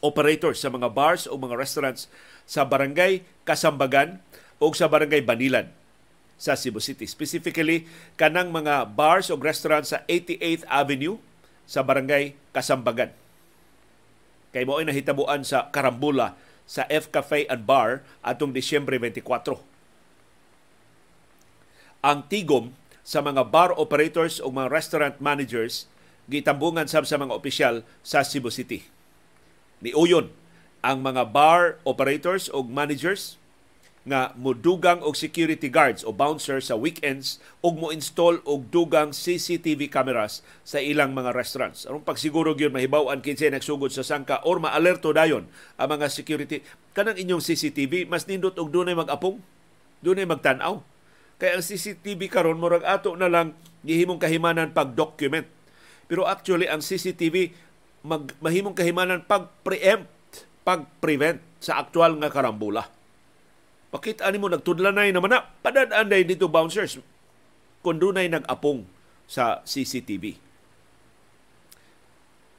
operators 0.00 0.62
sa 0.62 0.70
mga 0.70 0.90
bars 0.94 1.26
o 1.26 1.34
mga 1.34 1.58
restaurants 1.58 2.06
sa 2.46 2.64
barangay 2.64 3.22
Kasambagan 3.42 4.22
o 4.62 4.70
sa 4.74 4.86
barangay 4.86 5.22
Banilan 5.22 5.70
sa 6.38 6.54
Cebu 6.54 6.78
City. 6.78 7.04
Specifically, 7.04 7.90
kanang 8.14 8.54
mga 8.54 8.94
bars 8.94 9.28
o 9.28 9.34
restaurants 9.34 9.90
sa 9.90 10.06
88th 10.06 10.64
Avenue 10.70 11.18
sa 11.66 11.82
barangay 11.82 12.38
Kasambagan. 12.54 13.10
Kay 14.54 14.64
mo 14.64 14.80
ay 14.80 14.88
nahitabuan 14.88 15.44
sa 15.44 15.68
Karambula 15.68 16.38
sa 16.64 16.86
F 16.88 17.10
Cafe 17.12 17.44
and 17.50 17.66
Bar 17.68 18.06
atong 18.24 18.54
Disyembre 18.54 18.96
24. 18.96 19.60
Ang 22.06 22.18
tigom 22.30 22.72
sa 23.02 23.24
mga 23.24 23.48
bar 23.48 23.74
operators 23.74 24.38
o 24.38 24.52
mga 24.52 24.68
restaurant 24.70 25.16
managers 25.18 25.90
gitambungan 26.28 26.84
sab 26.84 27.08
sa 27.08 27.16
mga 27.16 27.32
opisyal 27.32 27.74
sa 28.04 28.20
Cebu 28.20 28.52
City. 28.52 28.84
Niuyon 29.78 30.34
ang 30.82 31.02
mga 31.02 31.30
bar 31.30 31.78
operators 31.86 32.50
o 32.50 32.62
managers 32.62 33.38
nga 34.08 34.32
mudugang 34.40 35.04
og 35.04 35.12
security 35.14 35.68
guards 35.68 36.00
o 36.00 36.10
bouncers 36.10 36.72
sa 36.72 36.80
weekends 36.80 37.36
ug 37.60 37.76
mo 37.76 37.92
install 37.92 38.40
og 38.48 38.72
dugang 38.72 39.12
CCTV 39.12 39.92
cameras 39.92 40.40
sa 40.64 40.80
ilang 40.80 41.12
mga 41.12 41.36
restaurants. 41.36 41.84
Aron 41.84 42.00
pagsiguro 42.00 42.56
gyud 42.56 42.72
mahibaw-an 42.72 43.20
kinsa 43.20 43.52
nagsugod 43.52 43.92
sa 43.92 44.00
sangka 44.00 44.40
or 44.48 44.56
maalerto 44.58 45.12
dayon 45.12 45.44
ang 45.76 45.88
mga 45.92 46.08
security 46.08 46.64
kanang 46.96 47.20
inyong 47.20 47.44
CCTV 47.44 48.08
mas 48.08 48.24
nindot 48.24 48.56
og 48.56 48.72
dunay 48.72 48.96
mag-apong, 48.96 49.38
dunay 50.00 50.24
magtan-aw. 50.24 50.80
Kaya 51.38 51.60
ang 51.60 51.62
CCTV 51.62 52.26
karon 52.32 52.58
murag 52.58 52.82
ato 52.82 53.14
na 53.14 53.30
lang 53.30 53.54
gihimong 53.86 54.18
kahimanan 54.18 54.74
pag-document. 54.74 55.46
Pero 56.08 56.24
actually 56.24 56.66
ang 56.66 56.80
CCTV 56.80 57.52
mag, 58.04 58.34
mahimong 58.42 58.76
kahimanan 58.76 59.24
pag-preempt, 59.24 60.46
pag-prevent 60.62 61.40
sa 61.58 61.80
aktual 61.80 62.18
nga 62.20 62.30
karambula 62.30 62.86
Pakita 63.88 64.28
ni 64.28 64.36
mo 64.36 64.52
nagtudlanay 64.52 65.16
naman 65.16 65.32
na 65.32 65.48
padadaan 65.64 66.12
day 66.12 66.20
dito 66.20 66.44
bouncers 66.44 67.00
kung 67.80 67.96
dunay 67.96 68.28
nag-apong 68.28 68.84
sa 69.24 69.64
CCTV. 69.64 70.36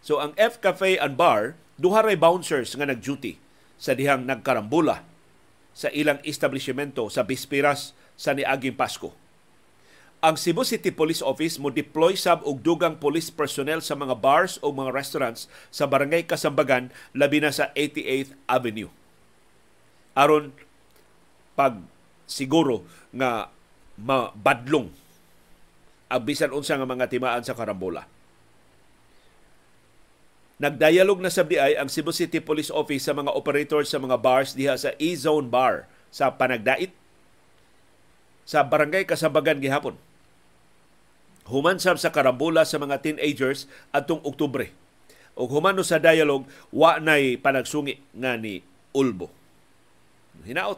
So 0.02 0.18
ang 0.18 0.34
F 0.34 0.58
Cafe 0.58 0.98
and 0.98 1.14
Bar 1.14 1.54
duha 1.78 2.02
ray 2.02 2.18
bouncers 2.18 2.74
nga 2.74 2.90
nag-duty 2.90 3.38
sa 3.78 3.94
dihang 3.94 4.26
nagkarambula 4.26 5.06
sa 5.78 5.94
ilang 5.94 6.18
establishmento 6.26 7.06
sa 7.14 7.22
bispiras 7.22 7.94
sa 8.18 8.34
niaging 8.34 8.74
Pasko. 8.74 9.14
Ang 10.20 10.36
Cebu 10.36 10.68
City 10.68 10.92
Police 10.92 11.24
Office 11.24 11.56
mo 11.64 11.72
deploy 11.72 12.12
sab 12.20 12.44
og 12.44 12.60
dugang 12.60 13.00
police 13.00 13.32
personnel 13.32 13.80
sa 13.80 13.96
mga 13.96 14.20
bars 14.20 14.60
o 14.60 14.68
mga 14.68 14.92
restaurants 14.92 15.48
sa 15.72 15.88
Barangay 15.88 16.28
Kasambagan 16.28 16.92
labi 17.16 17.40
na 17.40 17.56
sa 17.56 17.72
88th 17.72 18.36
Avenue. 18.44 18.92
Aron 20.20 20.52
pag 21.56 21.80
siguro 22.28 22.84
nga 23.16 23.48
mabadlong 23.96 24.92
ang 26.12 26.22
bisan 26.28 26.52
unsa 26.52 26.76
nga 26.76 26.84
mga 26.84 27.08
timaan 27.08 27.48
sa 27.48 27.56
karambola. 27.56 28.04
Nagdialog 30.60 31.24
na 31.24 31.32
sa 31.32 31.48
BI 31.48 31.80
ang 31.80 31.88
Cebu 31.88 32.12
City 32.12 32.44
Police 32.44 32.68
Office 32.68 33.08
sa 33.08 33.16
mga 33.16 33.32
operators 33.32 33.88
sa 33.88 34.04
mga 34.04 34.20
bars 34.20 34.52
diha 34.52 34.76
sa 34.76 34.92
E-Zone 35.00 35.48
Bar 35.48 35.88
sa 36.12 36.36
Panagdait 36.36 36.92
sa 38.44 38.68
Barangay 38.68 39.08
Kasabagan 39.08 39.64
gihapon. 39.64 39.96
Humansab 41.50 41.98
sa 41.98 42.14
karambola 42.14 42.62
sa 42.62 42.78
mga 42.78 43.02
teenagers 43.02 43.66
atong 43.90 44.22
Oktubre. 44.22 44.70
O 45.34 45.50
humano 45.50 45.82
sa 45.82 45.98
dialog, 45.98 46.46
wa 46.70 47.02
nay 47.02 47.42
panagsungi 47.42 47.98
nga 48.14 48.38
ni 48.38 48.62
Ulbo. 48.94 49.34
Hinaot 50.46 50.78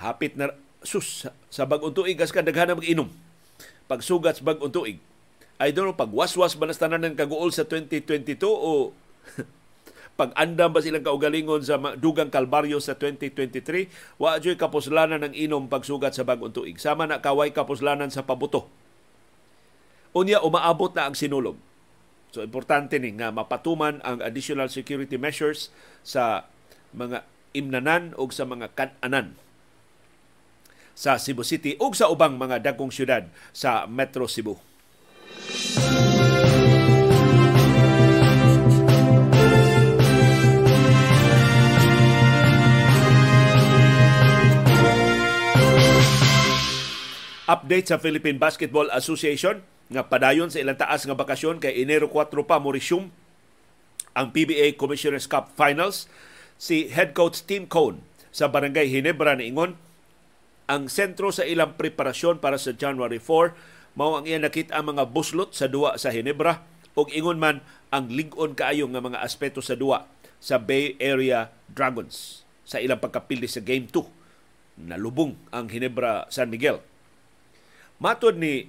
hapit 0.00 0.34
na 0.34 0.52
sus 0.84 1.28
sa 1.48 1.64
bag-ong 1.64 1.96
tuig 1.96 2.16
kas 2.16 2.32
ka 2.32 2.44
daghan 2.44 2.76
mag-inom. 2.76 3.08
Pagsugat 3.88 4.40
sa 4.40 4.46
bag-ong 4.46 4.72
tuig. 4.72 4.98
I 5.60 5.70
don't 5.70 5.86
know, 5.86 5.96
pagwaswas 5.96 6.58
ba 6.58 6.66
tanan 6.72 7.14
ng 7.14 7.14
kaguol 7.14 7.54
sa 7.54 7.62
2022 7.62 8.42
o 8.42 8.90
pag-andam 10.20 10.70
ba 10.70 10.82
silang 10.82 11.06
kaugalingon 11.06 11.62
sa 11.62 11.78
dugang 11.94 12.30
kalbaryo 12.30 12.78
sa 12.82 12.98
2023, 12.98 14.18
wa 14.18 14.38
joy 14.38 14.58
kapuslanan 14.58 15.22
ng 15.26 15.34
inom 15.34 15.66
pagsugat 15.70 16.14
sa 16.14 16.26
bag-ong 16.26 16.54
tuig. 16.54 16.78
Sama 16.78 17.06
na 17.06 17.22
kaway 17.22 17.54
kapuslanan 17.54 18.10
sa 18.10 18.26
pabuto. 18.26 18.83
Unya, 20.14 20.38
umaabot 20.38 20.94
na 20.94 21.10
ang 21.10 21.18
sinulog. 21.18 21.58
So, 22.30 22.46
importante 22.46 23.02
ni 23.02 23.18
nga 23.18 23.34
mapatuman 23.34 23.98
ang 24.06 24.22
additional 24.22 24.70
security 24.70 25.18
measures 25.18 25.74
sa 26.06 26.46
mga 26.94 27.26
imnanan 27.50 28.14
o 28.14 28.30
sa 28.30 28.46
mga 28.46 28.70
kananan 28.78 29.34
sa 30.94 31.18
Cebu 31.18 31.42
City 31.42 31.74
ug 31.82 31.98
sa 31.98 32.06
ubang 32.06 32.38
mga 32.38 32.62
dagkong 32.62 32.94
syudad 32.94 33.26
sa 33.50 33.90
Metro 33.90 34.30
Cebu. 34.30 34.54
Update 47.44 47.90
sa 47.90 47.98
Philippine 47.98 48.38
Basketball 48.38 48.88
Association 48.94 49.73
nga 49.94 50.10
padayon 50.10 50.50
sa 50.50 50.58
ilang 50.58 50.76
taas 50.76 51.06
nga 51.06 51.14
bakasyon 51.14 51.62
kay 51.62 51.80
Enero 51.80 52.10
4 52.10 52.34
pa 52.42 52.58
mo 52.58 52.74
resume 52.74 53.14
ang 54.14 54.34
PBA 54.34 54.74
Commissioner's 54.74 55.30
Cup 55.30 55.54
Finals. 55.54 56.10
Si 56.58 56.90
head 56.90 57.14
coach 57.14 57.46
Tim 57.46 57.66
Cone 57.66 58.02
sa 58.34 58.50
Barangay 58.50 58.90
Hinebra 58.90 59.38
ni 59.38 59.50
Ingon 59.50 59.78
ang 60.66 60.90
sentro 60.90 61.30
sa 61.30 61.46
ilang 61.46 61.76
preparasyon 61.78 62.42
para 62.42 62.58
sa 62.58 62.74
January 62.74 63.22
4 63.22 63.94
mao 63.94 64.18
ang 64.18 64.26
iya 64.26 64.42
nakita 64.42 64.74
ang 64.74 64.96
mga 64.96 65.14
buslot 65.14 65.54
sa 65.54 65.70
duwa 65.70 65.94
sa 65.94 66.10
Hinebra 66.10 66.66
ug 66.98 67.10
ingon 67.14 67.38
man 67.38 67.62
ang 67.94 68.10
lig-on 68.10 68.58
kaayo 68.58 68.90
nga 68.90 69.02
mga 69.02 69.22
aspeto 69.22 69.62
sa 69.62 69.78
duwa 69.78 70.10
sa 70.42 70.58
Bay 70.58 70.98
Area 70.98 71.54
Dragons 71.70 72.42
sa 72.66 72.82
ilang 72.82 72.98
pagkapili 72.98 73.46
sa 73.46 73.62
Game 73.62 73.86
2 73.86 74.24
nalubong 74.90 75.38
ang 75.54 75.70
Hinebra 75.70 76.26
San 76.30 76.50
Miguel. 76.50 76.82
Matod 78.02 78.34
ni 78.34 78.66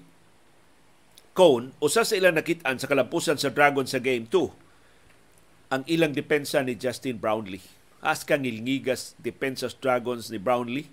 Cone 1.35 1.75
usa 1.83 2.07
sa 2.07 2.15
ilang 2.15 2.39
nakitaan 2.39 2.79
sa 2.79 2.87
kalampusan 2.87 3.35
sa 3.35 3.51
Dragons 3.51 3.91
sa 3.91 3.99
Game 3.99 4.23
2 4.31 5.75
ang 5.75 5.83
ilang 5.91 6.15
depensa 6.15 6.63
ni 6.63 6.79
Justin 6.79 7.19
Brownlee 7.19 7.63
as 7.99 8.23
kang 8.23 8.47
ngilngigas 8.47 9.19
depensa 9.19 9.67
Dragons 9.75 10.31
ni 10.31 10.39
Brownlee 10.39 10.87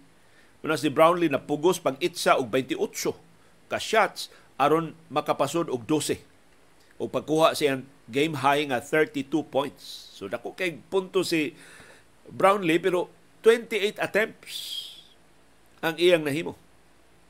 Una 0.63 0.79
si 0.79 0.87
Brownlee 0.87 1.27
na 1.27 1.43
pugos 1.43 1.83
pang 1.83 1.99
itsa 1.99 2.39
og 2.39 2.55
28 2.55 2.79
ka 3.67 3.79
shots 3.83 4.31
aron 4.55 4.95
makapasod 5.11 5.67
og 5.67 5.83
12. 5.91 6.23
O 7.03 7.11
pagkuha 7.11 7.59
siya 7.59 7.83
game 8.07 8.39
high 8.39 8.71
nga 8.71 8.79
32 8.79 9.27
points. 9.51 10.15
So 10.15 10.31
dako 10.31 10.55
kay 10.55 10.79
punto 10.87 11.27
si 11.27 11.59
Brownlee 12.31 12.79
pero 12.79 13.11
28 13.43 13.99
attempts 13.99 14.55
ang 15.83 15.99
iyang 15.99 16.23
nahimo. 16.23 16.55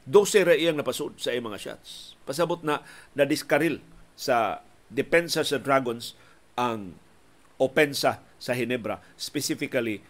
12 0.05 0.45
ra 0.45 0.53
iyang 0.53 0.77
napasod 0.77 1.17
sa 1.17 1.33
iyang 1.33 1.49
mga 1.49 1.73
shots. 1.73 2.12
Pasabot 2.23 2.63
na 2.63 2.85
na 3.13 3.25
diskaril 3.27 3.83
sa 4.15 4.63
depensa 4.93 5.43
sa 5.43 5.59
Dragons 5.59 6.15
ang 6.55 6.95
opensa 7.57 8.21
sa 8.37 8.53
Hinebra, 8.53 8.99
specifically 9.15 10.03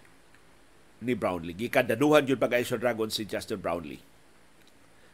ni 1.03 1.13
Brownlee. 1.19 1.59
Gikadaduhan 1.59 2.25
yun 2.25 2.39
pag 2.39 2.55
sa 2.63 2.79
Dragon 2.79 3.11
si 3.11 3.27
Justin 3.27 3.59
Brownlee. 3.59 4.01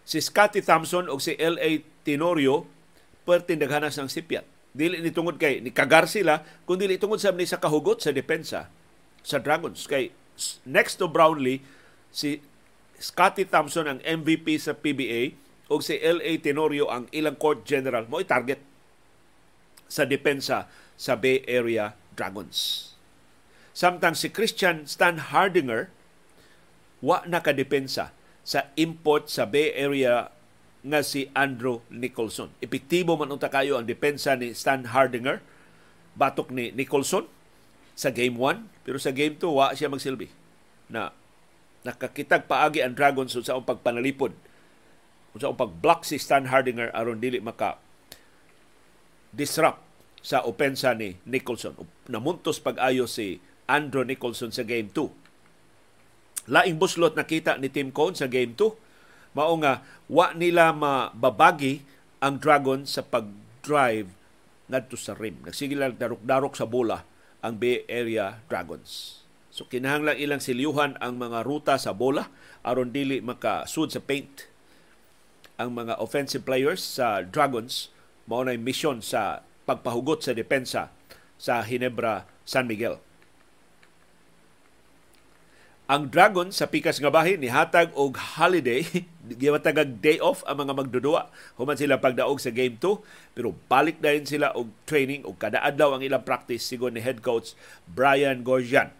Si 0.08 0.20
Scotty 0.20 0.64
Thompson 0.64 1.08
o 1.08 1.20
si 1.20 1.36
L.A. 1.36 1.84
Tenorio 2.04 2.64
perti 3.28 3.56
naghanas 3.56 4.00
ng 4.00 4.08
sipyat. 4.08 4.44
Dili 4.72 5.00
ni 5.00 5.12
tungod 5.12 5.40
kay 5.40 5.64
ni 5.64 5.72
kagar 5.72 6.06
sila 6.06 6.44
kundi 6.68 6.88
dili 6.88 7.00
tungod 7.00 7.18
sa 7.20 7.32
ni 7.32 7.48
sa 7.48 7.60
kahugot 7.60 8.04
sa 8.04 8.12
depensa 8.12 8.68
sa 9.24 9.36
Dragons 9.40 9.88
kay 9.88 10.12
next 10.68 11.00
to 11.00 11.10
Brownlee 11.10 11.64
si 12.12 12.40
Scotty 13.00 13.48
Thompson 13.48 13.88
ang 13.88 14.00
MVP 14.04 14.60
sa 14.60 14.76
PBA 14.76 15.34
o 15.68 15.80
si 15.84 16.00
L.A. 16.00 16.40
Tenorio 16.40 16.88
ang 16.88 17.06
ilang 17.12 17.36
court 17.36 17.68
general 17.68 18.08
mo 18.08 18.24
target 18.24 18.60
sa 19.88 20.08
depensa 20.08 20.68
sa 20.96 21.14
Bay 21.16 21.44
Area 21.44 21.96
Dragons. 22.16 22.90
Samtang 23.76 24.18
si 24.18 24.32
Christian 24.32 24.88
Stan 24.88 25.30
Hardinger 25.30 25.92
wa 26.98 27.22
nakadepensa 27.24 28.10
sa 28.42 28.60
import 28.74 29.30
sa 29.30 29.46
Bay 29.46 29.70
Area 29.76 30.34
nga 30.82 31.00
si 31.04 31.30
Andrew 31.36 31.84
Nicholson. 31.92 32.50
Epektibo 32.58 33.14
man 33.14 33.30
unta 33.30 33.52
kayo 33.52 33.78
ang 33.78 33.86
depensa 33.86 34.34
ni 34.34 34.56
Stan 34.56 34.88
Hardinger 34.88 35.44
batok 36.18 36.50
ni 36.50 36.74
Nicholson 36.74 37.30
sa 37.94 38.10
game 38.10 38.34
1 38.34 38.86
pero 38.86 38.98
sa 38.98 39.14
game 39.14 39.38
2 39.38 39.46
wa 39.46 39.70
siya 39.74 39.90
magsilbi 39.90 40.30
na 40.90 41.14
nakakitag 41.86 42.50
paagi 42.50 42.82
ang 42.82 42.94
Dragons 42.94 43.30
sa 43.30 43.54
ang 43.54 43.66
pagpanalipod 43.66 44.34
sa 45.38 45.50
ang 45.50 45.58
pagblock 45.58 46.04
si 46.04 46.20
Stan 46.20 46.46
Hardinger 46.50 46.90
aron 46.92 47.22
dili 47.22 47.38
maka 47.38 47.80
disrupt 49.32 49.82
sa 50.18 50.42
opensa 50.44 50.92
ni 50.92 51.16
Nicholson. 51.24 51.78
Namuntos 52.10 52.58
pag-ayo 52.58 53.06
si 53.06 53.38
Andrew 53.70 54.02
Nicholson 54.02 54.50
sa 54.50 54.66
Game 54.66 54.90
2. 54.90 56.50
Laing 56.50 56.80
buslot 56.80 57.14
nakita 57.14 57.60
ni 57.60 57.68
Tim 57.68 57.92
Cone 57.92 58.16
sa 58.16 58.26
Game 58.26 58.56
2. 58.56 59.36
Mao 59.36 59.54
nga 59.60 59.84
wa 60.08 60.32
nila 60.32 60.72
mababagi 60.72 61.84
ang 62.18 62.40
Dragon 62.40 62.88
sa 62.88 63.04
pag-drive 63.04 64.08
ngadto 64.68 64.96
sa 64.96 65.14
rim. 65.14 65.38
Nagsige 65.44 65.76
lang 65.76 65.94
darok-darok 65.94 66.56
sa 66.56 66.66
bola 66.66 67.04
ang 67.44 67.60
Bay 67.60 67.86
Area 67.86 68.42
Dragons. 68.50 69.22
So 69.52 69.66
kinahanglan 69.68 70.18
ilang 70.18 70.42
silyuhan 70.42 70.98
ang 70.98 71.18
mga 71.18 71.44
ruta 71.44 71.74
sa 71.76 71.94
bola 71.94 72.30
aron 72.62 72.90
dili 72.90 73.18
makasud 73.22 73.90
sa 73.90 74.02
paint 74.02 74.48
ang 75.58 75.74
mga 75.74 75.98
offensive 75.98 76.46
players 76.46 76.78
sa 76.78 77.26
Dragons 77.26 77.90
mao 78.30 78.46
na 78.46 78.54
mission 78.54 79.02
sa 79.02 79.42
pagpahugot 79.66 80.22
sa 80.22 80.32
depensa 80.32 80.94
sa 81.34 81.60
Hinebra 81.66 82.24
San 82.46 82.70
Miguel. 82.70 83.02
Ang 85.88 86.12
Dragon 86.12 86.52
sa 86.52 86.68
pikas 86.68 87.00
nga 87.00 87.08
bahin 87.08 87.40
ni 87.40 87.48
hatag 87.48 87.88
og 87.96 88.12
holiday, 88.36 88.84
gimatagag 89.40 90.04
day 90.04 90.20
off 90.20 90.44
ang 90.44 90.60
mga 90.68 90.76
magdudua 90.76 91.32
human 91.56 91.80
sila 91.80 91.96
pagdaog 91.96 92.36
sa 92.36 92.52
game 92.52 92.76
2 92.76 93.32
pero 93.32 93.56
balik 93.72 93.96
dayon 93.96 94.28
sila 94.28 94.52
og 94.52 94.68
training 94.84 95.24
og 95.24 95.40
kada 95.40 95.64
adlaw 95.64 95.96
ang 95.96 96.04
ilang 96.04 96.20
practice 96.20 96.68
sigon 96.68 96.92
ni 96.92 97.00
head 97.00 97.24
coach 97.24 97.56
Brian 97.88 98.44
Gorgian. 98.44 98.92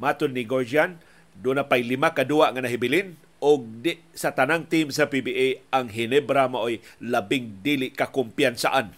Matod 0.00 0.32
ni 0.32 0.48
Gorgian, 0.48 0.96
do 1.36 1.52
na 1.52 1.68
pay 1.68 1.84
lima 1.84 2.16
kadua 2.16 2.48
nga 2.50 2.64
nahibilin 2.64 3.20
og 3.44 3.84
di 3.84 4.00
sa 4.16 4.32
tanang 4.32 4.64
team 4.64 4.88
sa 4.88 5.12
PBA 5.12 5.68
ang 5.68 5.92
Hinebra 5.92 6.48
maoy 6.48 6.80
labing 7.04 7.60
dili 7.60 7.92
kakumpiyansaan. 7.92 8.96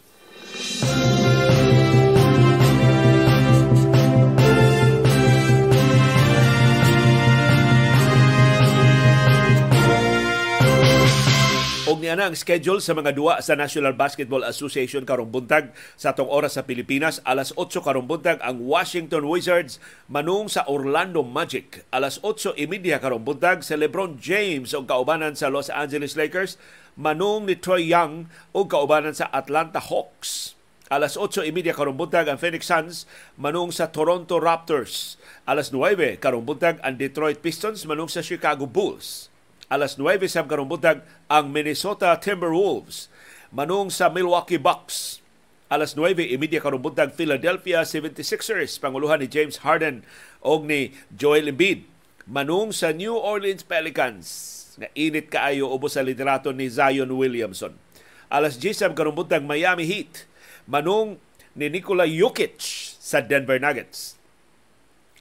Na 12.17 12.33
ang 12.33 12.37
schedule 12.37 12.81
sa 12.81 12.97
mga 12.97 13.13
duwa 13.13 13.37
sa 13.45 13.53
National 13.53 13.93
Basketball 13.93 14.41
Association 14.49 15.05
karong 15.05 15.29
buntag 15.29 15.77
sa 16.01 16.17
atong 16.17 16.27
oras 16.27 16.57
sa 16.57 16.65
Pilipinas. 16.65 17.21
Alas 17.29 17.53
8 17.53 17.85
karong 17.85 18.09
buntag 18.09 18.41
ang 18.41 18.65
Washington 18.65 19.29
Wizards 19.29 19.77
manung 20.09 20.49
sa 20.49 20.65
Orlando 20.65 21.21
Magic. 21.21 21.85
Alas 21.93 22.17
8.30 22.25 22.97
karong 22.97 23.21
buntag 23.21 23.61
sa 23.61 23.77
LeBron 23.77 24.17
James 24.17 24.73
og 24.73 24.89
kaubanan 24.89 25.37
sa 25.37 25.53
Los 25.53 25.69
Angeles 25.69 26.17
Lakers 26.17 26.57
manung 26.97 27.45
ni 27.45 27.55
Troy 27.55 27.85
Young 27.85 28.33
og 28.57 28.73
kaubanan 28.73 29.13
sa 29.13 29.29
Atlanta 29.29 29.79
Hawks. 29.79 30.57
Alas 30.89 31.21
8.30 31.21 31.77
karong 31.77 32.01
buntag 32.01 32.33
ang 32.33 32.41
Phoenix 32.41 32.65
Suns 32.65 33.05
manung 33.37 33.69
sa 33.69 33.93
Toronto 33.93 34.41
Raptors. 34.41 35.21
Alas 35.45 35.69
9 35.69 36.17
karong 36.17 36.49
buntag 36.49 36.81
ang 36.81 36.97
Detroit 36.97 37.45
Pistons 37.45 37.85
manung 37.85 38.09
sa 38.09 38.25
Chicago 38.25 38.65
Bulls 38.65 39.29
alas 39.67 39.99
9 39.99 40.23
sa 40.31 40.47
karong 40.47 40.71
buntag 40.71 41.03
ang 41.27 41.51
Minnesota 41.51 42.15
Timberwolves 42.15 43.11
manung 43.51 43.91
sa 43.91 44.07
Milwaukee 44.07 44.63
Bucks. 44.63 45.19
Alas 45.67 45.99
9 45.99 46.23
imidya 46.23 46.63
karong 46.63 46.83
buntag 46.83 47.11
Philadelphia 47.11 47.83
76ers 47.83 48.79
panguluhan 48.79 49.19
ni 49.19 49.27
James 49.27 49.67
Harden 49.67 50.07
og 50.39 50.71
ni 50.71 50.95
Joel 51.11 51.51
Embiid 51.51 51.83
manung 52.31 52.71
sa 52.71 52.95
New 52.95 53.19
Orleans 53.19 53.67
Pelicans 53.67 54.27
nga 54.79 54.87
init 54.95 55.27
kaayo 55.35 55.67
ubos 55.75 55.99
sa 55.99 56.07
liderato 56.07 56.55
ni 56.55 56.71
Zion 56.71 57.11
Williamson. 57.11 57.75
Alas 58.31 58.63
10 58.63 58.79
sa 58.79 58.91
karong 58.95 59.19
buntag 59.19 59.43
Miami 59.43 59.83
Heat 59.83 60.31
manung 60.71 61.19
ni 61.59 61.67
Nikola 61.67 62.07
Jokic 62.07 62.63
sa 63.03 63.19
Denver 63.19 63.59
Nuggets. 63.59 64.15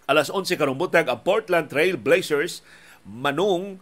Alas 0.06 0.30
11 0.30 0.54
karong 0.54 0.78
buntag 0.78 1.10
ang 1.10 1.26
Portland 1.26 1.74
Trail 1.74 1.98
Blazers 1.98 2.62
manung 3.02 3.82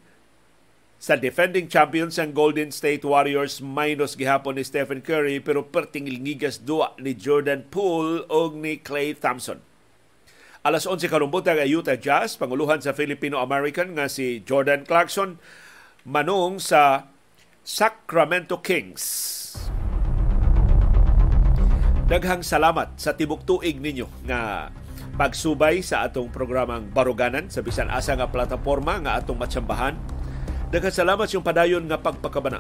sa 1.04 1.20
defending 1.20 1.68
champions 1.68 2.16
ang 2.16 2.32
Golden 2.32 2.72
State 2.72 3.04
Warriors 3.04 3.60
minus 3.60 4.16
gihapon 4.16 4.56
ni 4.56 4.64
Stephen 4.64 5.04
Curry 5.04 5.44
pero 5.44 5.68
perting 5.68 6.08
lingigas 6.08 6.64
dua 6.64 6.96
ni 6.96 7.12
Jordan 7.12 7.68
Poole 7.68 8.24
o 8.32 8.48
ni 8.56 8.80
Clay 8.80 9.12
Thompson. 9.12 9.60
Alas 10.64 10.88
11 10.88 11.12
karumbutang 11.12 11.60
ang 11.60 11.68
Utah 11.68 12.00
Jazz, 12.00 12.40
panguluhan 12.40 12.80
sa 12.80 12.96
Filipino-American 12.96 14.00
nga 14.00 14.08
si 14.08 14.48
Jordan 14.48 14.88
Clarkson, 14.88 15.44
manung 16.08 16.64
sa 16.64 17.12
Sacramento 17.68 18.64
Kings. 18.64 19.04
Daghang 22.08 22.48
salamat 22.48 22.96
sa 22.96 23.12
tibok 23.12 23.44
tuig 23.44 23.84
ninyo 23.84 24.08
nga 24.24 24.72
pagsubay 25.20 25.84
sa 25.84 26.08
atong 26.08 26.32
programang 26.32 26.96
Baruganan 26.96 27.52
sa 27.52 27.60
bisan 27.60 27.92
asa 27.92 28.16
nga 28.16 28.32
plataporma 28.32 29.04
nga 29.04 29.20
atong 29.20 29.36
matsambahan 29.36 30.13
Nagkasalamat 30.74 31.30
sa 31.30 31.38
iyong 31.38 31.46
padayon 31.46 31.86
nga 31.86 32.02
pagpakabana. 32.02 32.58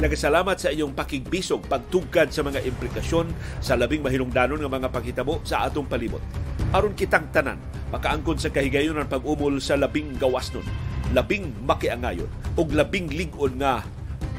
Nagkasalamat 0.00 0.56
sa 0.56 0.72
iyong 0.72 0.96
pakigbisog, 0.96 1.68
pagtugkad 1.68 2.32
sa 2.32 2.40
mga 2.40 2.64
implikasyon 2.64 3.28
sa 3.60 3.76
labing 3.76 4.00
mahinungdanon 4.00 4.64
nga 4.64 4.72
mga 4.72 4.88
paghitabo 4.88 5.44
sa 5.44 5.68
atong 5.68 5.84
palibot. 5.84 6.24
Aron 6.72 6.96
kitang 6.96 7.28
tanan, 7.36 7.60
makaangkon 7.92 8.40
sa 8.40 8.48
kahigayon 8.48 8.96
ng 8.96 9.12
pag-umol 9.12 9.60
sa 9.60 9.76
labing 9.76 10.16
gawasnon, 10.16 10.64
labing 11.12 11.52
makiangayon, 11.68 12.32
ug 12.56 12.72
labing 12.72 13.12
lingon 13.12 13.60
nga 13.60 13.84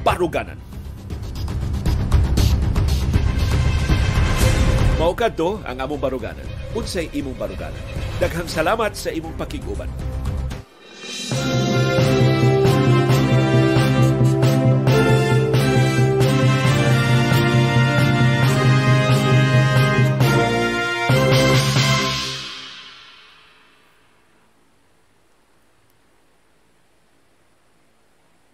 paruganan. 0.01 0.57
Maukad 4.97 5.37
to 5.37 5.61
ang 5.61 5.77
among 5.77 6.01
baruganan. 6.01 6.47
Unsay 6.73 7.13
imong 7.13 7.37
baruganan. 7.37 7.85
Daghang 8.17 8.49
salamat 8.49 8.97
sa 8.97 9.13
imong 9.13 9.37
pakiguban. 9.37 9.93